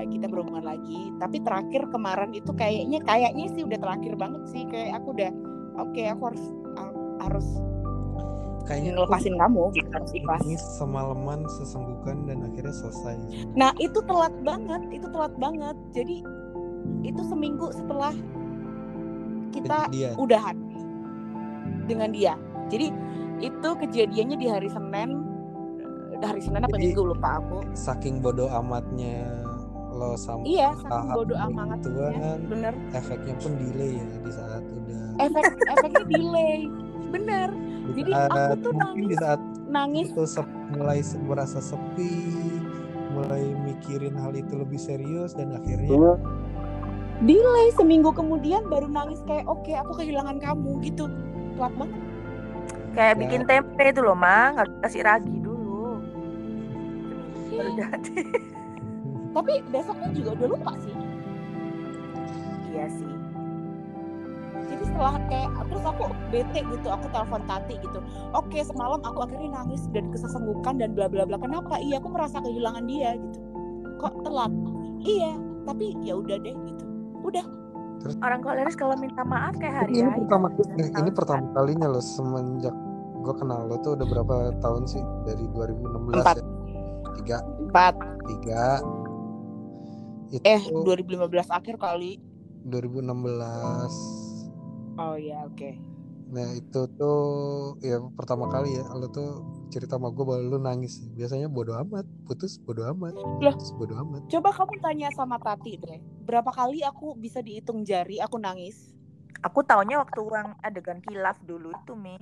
kita 0.10 0.26
berhubungan 0.26 0.66
lagi. 0.66 1.14
Tapi 1.22 1.38
terakhir 1.46 1.86
kemarin 1.94 2.34
itu 2.34 2.50
kayaknya 2.58 2.98
kayaknya 3.06 3.46
sih 3.54 3.62
udah 3.62 3.78
terakhir 3.78 4.14
banget 4.18 4.44
sih. 4.50 4.66
Kayak 4.66 5.04
aku 5.04 5.14
udah 5.14 5.32
oke 5.78 6.02
aku 6.02 6.24
harus 6.34 6.46
harus 7.20 7.48
kayaknya 8.64 8.92
ngelepasin 8.94 9.36
kamu 9.36 9.64
gitu, 9.74 9.90
harus 9.90 10.12
ikhlas 10.12 10.40
nangis 10.42 10.64
semalaman 10.76 11.40
sesenggukan 11.58 12.18
dan 12.26 12.38
akhirnya 12.44 12.74
selesai 12.74 13.16
Nah 13.54 13.72
itu 13.78 14.00
telat 14.04 14.34
banget, 14.42 14.82
itu 14.92 15.08
telat 15.10 15.34
banget. 15.36 15.76
Jadi 15.92 16.22
itu 17.02 17.22
seminggu 17.24 17.70
setelah 17.72 18.14
kita 19.50 19.90
dia 19.90 20.14
udahan 20.16 20.56
dengan 21.86 22.10
dia. 22.12 22.34
Jadi 22.70 22.94
itu 23.40 23.70
kejadiannya 23.80 24.38
di 24.38 24.48
hari 24.48 24.70
Senin, 24.70 25.10
eh, 26.14 26.22
hari 26.22 26.40
Senin 26.40 26.62
apa 26.62 26.76
Jadi- 26.76 26.92
Minggu 26.92 27.04
lupa 27.08 27.40
aku. 27.40 27.58
saking 27.74 28.20
bodoh 28.20 28.48
amatnya 28.48 29.26
lo 29.90 30.14
sama 30.14 30.46
Iya, 30.46 30.76
saking 30.78 31.10
bodoh 31.12 31.38
amat. 31.50 31.80
begituan, 31.82 32.40
Bener. 32.46 32.74
efeknya 32.94 33.34
pun 33.42 33.52
delay 33.58 33.98
ya 33.98 34.06
di 34.20 34.32
saat 34.32 34.64
udah 34.64 35.02
Efek 35.20 35.44
efeknya 35.68 36.06
delay. 36.08 36.60
Bener. 37.10 37.50
Di 37.90 38.02
Jadi 38.02 38.12
saat- 38.12 38.32
aku 38.32 38.54
tuh 38.60 38.72
mungkin 38.72 38.96
di 38.96 39.08
nangis. 39.08 39.20
saat 39.20 39.42
nangis. 39.68 40.08
itu 40.08 40.24
sep- 40.26 40.58
mulai 40.70 41.00
merasa 41.20 41.60
sepi 41.60 42.14
mulai 43.10 43.42
mikirin 43.60 44.14
hal 44.16 44.32
itu 44.32 44.54
lebih 44.54 44.78
serius 44.78 45.34
dan 45.34 45.50
akhirnya 45.52 45.90
delay 47.20 47.68
seminggu 47.72 48.10
kemudian 48.10 48.64
baru 48.64 48.86
nangis 48.86 49.20
kayak 49.26 49.44
oke 49.44 49.68
aku 49.68 49.92
kehilangan 49.96 50.38
kamu 50.38 50.80
gitu. 50.82 51.10
Telat 51.54 51.74
banget. 51.76 52.00
Kayak 52.90 53.12
Ya. 53.12 53.20
bikin 53.20 53.42
tempe 53.44 53.84
itu 53.84 54.00
loh 54.00 54.16
mang 54.16 54.56
harus 54.56 54.74
kasih 54.80 55.02
ragi 55.04 55.36
dulu. 55.36 56.00
Baru 57.50 57.70
jadi 57.76 58.22
tapi 59.30 59.52
besoknya 59.68 60.10
juga 60.12 60.30
udah 60.34 60.48
lupa 60.48 60.72
sih. 60.80 60.96
Iya 62.70 62.86
sih 62.88 63.10
jadi 64.70 64.84
setelah 64.86 65.16
kayak 65.26 65.50
terus 65.66 65.84
aku 65.84 66.04
bete 66.30 66.60
gitu 66.62 66.88
aku 66.88 67.06
telepon 67.10 67.42
tati 67.50 67.76
gitu. 67.82 68.00
Oke 68.38 68.62
semalam 68.62 69.02
aku 69.02 69.26
akhirnya 69.26 69.50
nangis 69.60 69.90
dan 69.90 70.14
kesesenggukan 70.14 70.78
dan 70.78 70.94
bla 70.94 71.10
bla 71.10 71.26
bla. 71.26 71.42
Kenapa? 71.42 71.82
Iya 71.82 71.98
aku 71.98 72.14
merasa 72.14 72.38
kehilangan 72.40 72.86
dia 72.86 73.18
gitu. 73.18 73.40
Kok 73.98 74.14
telat? 74.24 74.54
Iya 75.02 75.34
tapi 75.66 75.98
ya 76.06 76.14
udah 76.22 76.38
deh 76.38 76.54
gitu. 76.54 76.84
Udah. 77.26 77.46
Orang 78.24 78.40
koleris 78.40 78.80
kalau 78.80 78.96
minta 78.96 79.28
maaf 79.28 79.60
kayak 79.60 79.84
hari 79.84 80.00
ini 80.00 80.24
pertama 80.24 80.48
Tahun 80.56 81.04
ini 81.04 81.12
pertama 81.12 81.44
kalinya 81.52 81.88
loh 81.92 82.00
semenjak 82.00 82.72
gue 83.20 83.36
kenal 83.36 83.68
lo 83.68 83.76
tuh 83.84 84.00
udah 84.00 84.08
berapa 84.08 84.36
tahun 84.64 84.88
sih? 84.88 85.04
Dari 85.28 85.44
2016 85.52 86.16
Empat. 86.16 86.36
ya? 86.40 86.46
Tiga. 87.20 87.38
Empat. 87.44 87.96
Tiga. 88.24 88.66
Itu 90.32 90.46
eh 90.48 90.62
2015 90.64 91.28
akhir 91.52 91.76
kali. 91.76 92.22
2016 92.70 94.29
oh 95.00 95.16
ya 95.16 95.48
oke. 95.48 95.72
Nah 96.30 96.46
itu 96.54 96.82
tuh 96.94 97.20
ya 97.82 97.98
pertama 98.14 98.46
kali 98.54 98.78
ya 98.78 98.86
lo 98.94 99.10
tuh 99.10 99.42
cerita 99.74 99.98
sama 99.98 100.14
gue 100.14 100.22
bahwa 100.22 100.42
lu 100.46 100.60
nangis. 100.62 101.02
Biasanya 101.18 101.50
bodo 101.50 101.74
amat 101.74 102.06
putus 102.28 102.62
bodo 102.62 102.86
amat 102.86 103.18
Lah. 103.42 103.56
putus 103.56 103.74
bodo 103.74 103.98
amat. 103.98 104.30
coba 104.30 104.50
kamu 104.54 104.76
tanya 104.78 105.10
sama 105.16 105.42
tati 105.42 105.80
deh 105.82 106.00
berapa 106.30 106.54
kali 106.54 106.86
aku 106.86 107.18
bisa 107.18 107.42
dihitung 107.42 107.82
jari 107.82 108.22
aku 108.22 108.38
nangis? 108.38 108.94
Aku 109.42 109.64
taunya 109.66 109.98
waktu 109.98 110.20
uang 110.22 110.60
adegan 110.62 111.02
kilaf 111.02 111.42
dulu 111.42 111.74
tuh 111.88 111.98
mi. 111.98 112.20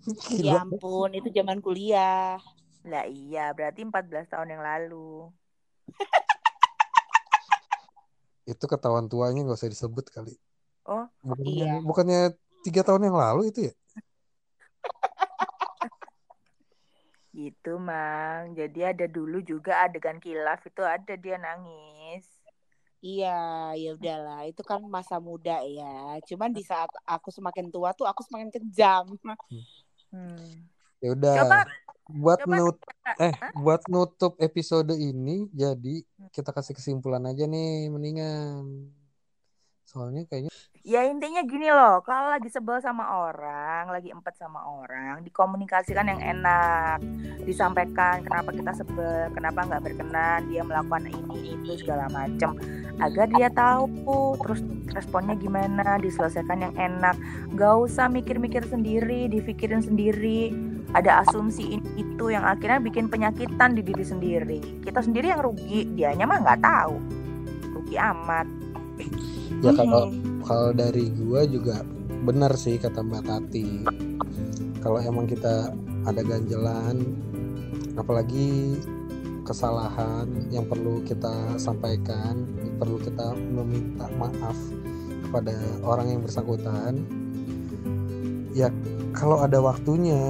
Ya 0.40 0.64
ampun 0.64 1.12
itu 1.12 1.28
zaman 1.30 1.60
kuliah. 1.60 2.40
Lah 2.88 3.04
iya 3.04 3.52
berarti 3.52 3.84
14 3.84 4.32
tahun 4.32 4.56
yang 4.56 4.64
lalu. 4.64 5.28
Itu 8.48 8.64
ketahuan 8.66 9.06
tuanya 9.06 9.44
nggak 9.44 9.60
usah 9.60 9.70
disebut 9.70 10.08
kali 10.10 10.34
Oh, 10.88 11.06
bukannya 11.22 11.52
iya. 11.52 11.72
bukannya 11.84 12.20
tiga 12.64 12.82
tahun 12.84 13.12
yang 13.12 13.16
lalu 13.16 13.52
itu 13.52 13.60
ya 13.68 13.74
gitu 17.36 17.78
mang 17.78 18.58
jadi 18.58 18.96
ada 18.96 19.06
dulu 19.06 19.38
juga 19.44 19.86
adegan 19.86 20.18
kilaf 20.18 20.64
itu 20.66 20.82
ada 20.82 21.14
dia 21.16 21.38
nangis 21.38 22.26
Iya, 23.00 23.72
ya 23.80 23.96
udahlah. 23.96 24.44
Itu 24.44 24.60
kan 24.60 24.84
masa 24.84 25.16
muda 25.16 25.64
ya. 25.64 26.20
Cuman 26.28 26.52
di 26.52 26.60
saat 26.60 26.92
aku 27.08 27.32
semakin 27.32 27.72
tua 27.72 27.96
tuh 27.96 28.04
aku 28.04 28.20
semakin 28.28 28.52
kejam. 28.52 29.16
hmm. 30.12 30.68
ya 31.00 31.16
udah 31.16 31.34
coba 31.40 31.58
buat 32.10 32.38
coba 32.44 32.56
nut 32.60 32.76
eh 33.22 33.32
Hah? 33.32 33.52
buat 33.56 33.82
nutup 33.88 34.36
episode 34.36 34.92
ini 34.92 35.48
jadi 35.54 36.04
kita 36.34 36.52
kasih 36.52 36.76
kesimpulan 36.76 37.24
aja 37.24 37.48
nih 37.48 37.88
mendingan 37.88 38.90
soalnya 39.90 40.22
kayaknya 40.30 40.54
Ya 40.80 41.04
intinya 41.04 41.44
gini 41.44 41.68
loh, 41.68 42.00
kalau 42.00 42.32
lagi 42.32 42.48
sebel 42.48 42.80
sama 42.80 43.04
orang, 43.28 43.92
lagi 43.92 44.08
empet 44.08 44.32
sama 44.40 44.64
orang, 44.64 45.20
dikomunikasikan 45.20 46.08
yang 46.08 46.24
enak, 46.24 47.04
disampaikan 47.44 48.24
kenapa 48.24 48.48
kita 48.48 48.72
sebel, 48.72 49.28
kenapa 49.36 49.68
nggak 49.68 49.84
berkenan, 49.84 50.48
dia 50.48 50.64
melakukan 50.64 51.04
ini 51.04 51.52
itu 51.52 51.84
segala 51.84 52.08
macam, 52.08 52.56
agar 52.96 53.28
dia 53.28 53.52
tahu, 53.52 54.40
terus 54.40 54.64
responnya 54.96 55.36
gimana, 55.36 56.00
diselesaikan 56.00 56.64
yang 56.64 56.74
enak, 56.80 57.12
nggak 57.52 57.74
usah 57.84 58.08
mikir-mikir 58.08 58.64
sendiri, 58.64 59.28
dipikirin 59.28 59.84
sendiri, 59.84 60.48
ada 60.96 61.28
asumsi 61.28 61.76
ini 61.76 62.08
itu 62.08 62.32
yang 62.32 62.48
akhirnya 62.48 62.80
bikin 62.80 63.12
penyakitan 63.12 63.76
di 63.76 63.84
diri 63.84 64.02
sendiri. 64.02 64.58
Kita 64.80 65.04
sendiri 65.04 65.28
yang 65.28 65.44
rugi, 65.44 65.92
dianya 65.92 66.24
mah 66.24 66.40
nggak 66.40 66.60
tahu, 66.64 66.96
rugi 67.76 68.00
amat. 68.00 68.48
Ya 69.58 69.74
kalau 69.74 70.14
Mhm. 70.14 70.46
kalau 70.46 70.70
dari 70.70 71.10
gua 71.18 71.42
juga 71.44 71.82
benar 72.22 72.54
sih 72.54 72.78
kata 72.78 73.02
Mbak 73.02 73.22
Tati. 73.26 73.68
Kalau 74.80 74.96
emang 75.02 75.28
kita 75.28 75.74
ada 76.08 76.22
ganjelan 76.24 77.04
apalagi 77.98 78.80
kesalahan 79.44 80.30
yang 80.48 80.64
perlu 80.64 81.02
kita 81.04 81.58
sampaikan 81.58 82.46
perlu 82.80 82.96
kita 83.02 83.34
meminta 83.36 84.08
maaf 84.16 84.56
kepada 85.28 85.52
orang 85.84 86.06
yang 86.16 86.20
bersangkutan 86.24 87.04
ya 88.56 88.72
kalau 89.12 89.42
ada 89.42 89.58
waktunya 89.60 90.22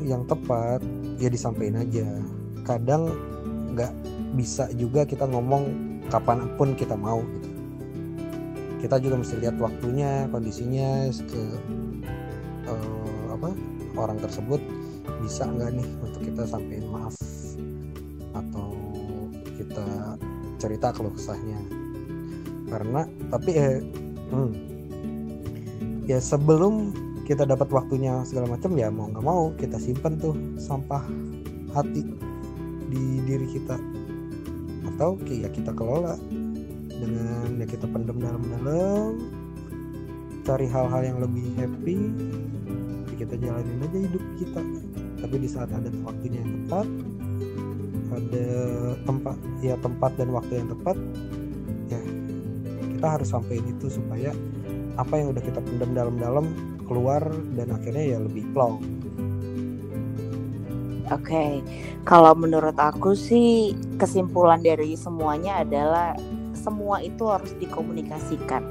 yang 0.00 0.24
tepat 0.24 0.80
ya 1.18 1.28
disampaikan 1.28 1.82
aja. 1.84 2.08
Kadang 2.64 3.10
nggak 3.74 3.92
bisa 4.38 4.70
juga 4.78 5.04
kita 5.04 5.26
ngomong 5.26 5.68
kapan 6.08 6.46
pun 6.54 6.72
kita 6.78 6.94
mau 6.94 7.20
gitu 7.20 7.49
kita 8.80 8.96
juga 8.96 9.20
mesti 9.20 9.36
lihat 9.38 9.60
waktunya 9.60 10.24
kondisinya 10.32 11.12
ke 11.12 11.42
eh, 12.64 13.24
apa 13.28 13.52
orang 13.96 14.18
tersebut 14.18 14.60
bisa 15.20 15.44
nggak 15.44 15.76
nih 15.76 15.88
untuk 16.00 16.20
kita 16.24 16.42
sampaikan 16.48 16.88
maaf 16.88 17.14
atau 18.32 18.72
kita 19.60 20.16
cerita 20.56 20.92
keluh 20.96 21.12
kesahnya. 21.12 21.60
Karena 22.72 23.04
tapi 23.28 23.50
eh 23.56 23.84
hmm, 24.32 24.50
ya 26.08 26.16
sebelum 26.16 26.96
kita 27.28 27.46
dapat 27.46 27.70
waktunya 27.70 28.24
segala 28.26 28.56
macam 28.56 28.74
ya 28.74 28.90
mau 28.90 29.06
nggak 29.12 29.24
mau 29.24 29.52
kita 29.54 29.78
simpan 29.78 30.18
tuh 30.18 30.34
sampah 30.56 31.04
hati 31.76 32.02
di 32.88 33.04
diri 33.28 33.46
kita. 33.50 33.76
Atau 34.94 35.20
ya 35.28 35.52
kita 35.52 35.76
kelola 35.76 36.16
dengan 37.00 37.56
ya 37.56 37.66
kita 37.66 37.88
pendam 37.88 38.20
dalam-dalam 38.20 39.16
cari 40.44 40.66
hal-hal 40.68 41.02
yang 41.04 41.18
lebih 41.24 41.46
happy 41.56 41.98
ya 43.08 43.14
kita 43.16 43.34
jalanin 43.40 43.84
aja 43.84 43.98
hidup 43.98 44.24
kita. 44.36 44.62
Tapi 45.20 45.36
di 45.36 45.48
saat 45.48 45.68
ada 45.72 45.88
waktunya 46.04 46.40
yang 46.40 46.64
tepat 46.64 46.88
ada 48.10 48.48
tempat 49.06 49.36
ya 49.62 49.74
tempat 49.78 50.10
dan 50.18 50.28
waktu 50.34 50.52
yang 50.58 50.68
tepat 50.74 50.96
ya 51.86 52.00
kita 52.96 53.06
harus 53.06 53.28
sampein 53.30 53.62
itu 53.70 53.86
supaya 53.86 54.34
apa 54.98 55.14
yang 55.16 55.32
udah 55.32 55.42
kita 55.44 55.62
pendam 55.62 55.94
dalam-dalam 55.94 56.46
keluar 56.90 57.22
dan 57.54 57.70
akhirnya 57.70 58.16
ya 58.16 58.18
lebih 58.18 58.44
plong. 58.50 58.82
Oke, 61.10 61.58
kalau 62.06 62.38
menurut 62.38 62.78
aku 62.78 63.18
sih 63.18 63.74
kesimpulan 63.98 64.62
dari 64.62 64.94
semuanya 64.94 65.66
adalah 65.66 66.14
semua 66.60 67.00
itu 67.00 67.24
harus 67.24 67.56
dikomunikasikan. 67.56 68.62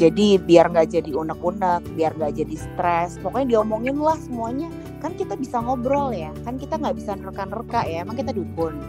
Jadi 0.00 0.40
biar 0.40 0.72
nggak 0.72 0.96
jadi 0.96 1.12
unek-unek, 1.12 1.84
biar 1.92 2.16
nggak 2.16 2.32
jadi 2.32 2.56
stres, 2.56 3.20
pokoknya 3.20 3.56
diomongin 3.56 4.00
lah 4.00 4.16
semuanya. 4.16 4.72
Kan 5.04 5.12
kita 5.12 5.36
bisa 5.36 5.60
ngobrol 5.60 6.12
ya, 6.12 6.32
kan 6.40 6.56
kita 6.56 6.80
nggak 6.80 6.96
bisa 6.96 7.16
nerka-nerka 7.20 7.84
ya, 7.84 8.04
emang 8.04 8.16
kita 8.16 8.32
dukun. 8.32 8.80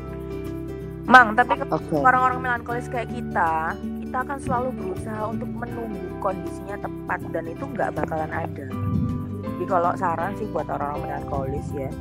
Mang, 1.11 1.35
tapi 1.35 1.59
Oke. 1.67 1.99
orang-orang 1.99 2.39
melankolis 2.39 2.87
kayak 2.87 3.11
kita, 3.11 3.75
kita 3.75 4.17
akan 4.23 4.39
selalu 4.39 4.69
berusaha 4.71 5.23
untuk 5.27 5.51
menunggu 5.51 5.99
kondisinya 6.23 6.79
tepat 6.79 7.19
dan 7.35 7.43
itu 7.43 7.63
nggak 7.67 7.91
bakalan 7.91 8.31
ada. 8.31 8.67
Jadi 9.43 9.63
kalau 9.67 9.91
saran 9.99 10.31
sih 10.39 10.47
buat 10.47 10.71
orang-orang 10.71 11.03
melankolis 11.03 11.67
ya, 11.75 11.91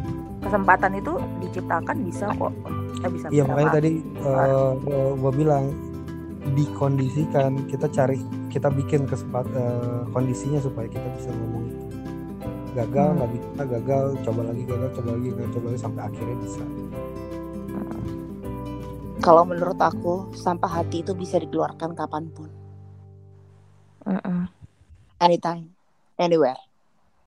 kesempatan 0.45 0.93
itu 1.01 1.13
diciptakan 1.41 1.97
bisa 2.07 2.33
kok. 2.37 2.53
Kita 2.97 3.09
bisa 3.13 3.29
Iya 3.31 3.43
makanya 3.47 3.71
tadi 3.79 3.91
uh, 4.27 4.75
gue 5.23 5.33
bilang 5.35 5.65
dikondisikan 6.57 7.69
kita 7.71 7.87
cari 7.93 8.19
kita 8.49 8.73
bikin 8.73 9.05
kesempat 9.07 9.47
eh, 9.55 10.03
kondisinya 10.11 10.59
supaya 10.59 10.89
kita 10.89 11.07
bisa 11.13 11.31
ngomong 11.37 11.67
gagal 12.75 13.09
Hmm. 13.09 13.19
nggak 13.19 13.31
bisa 13.35 13.63
gagal 13.67 14.05
coba 14.27 14.41
lagi 14.51 14.63
gagal 14.71 14.91
coba 14.97 15.09
lagi 15.19 15.29
gagal 15.35 15.51
coba 15.55 15.67
lagi 15.75 15.81
sampai 15.83 16.03
akhirnya 16.09 16.37
bisa 16.39 16.65
Kalau 19.25 19.45
menurut 19.51 19.79
aku, 19.91 20.15
sampah 20.43 20.73
hati 20.81 20.97
itu 21.05 21.13
bisa 21.23 21.37
dikeluarkan 21.43 21.91
kapan 22.01 22.25
pun, 22.37 22.51
Mm-mm. 24.07 24.49
anytime, 25.21 25.77
anywhere. 26.19 26.70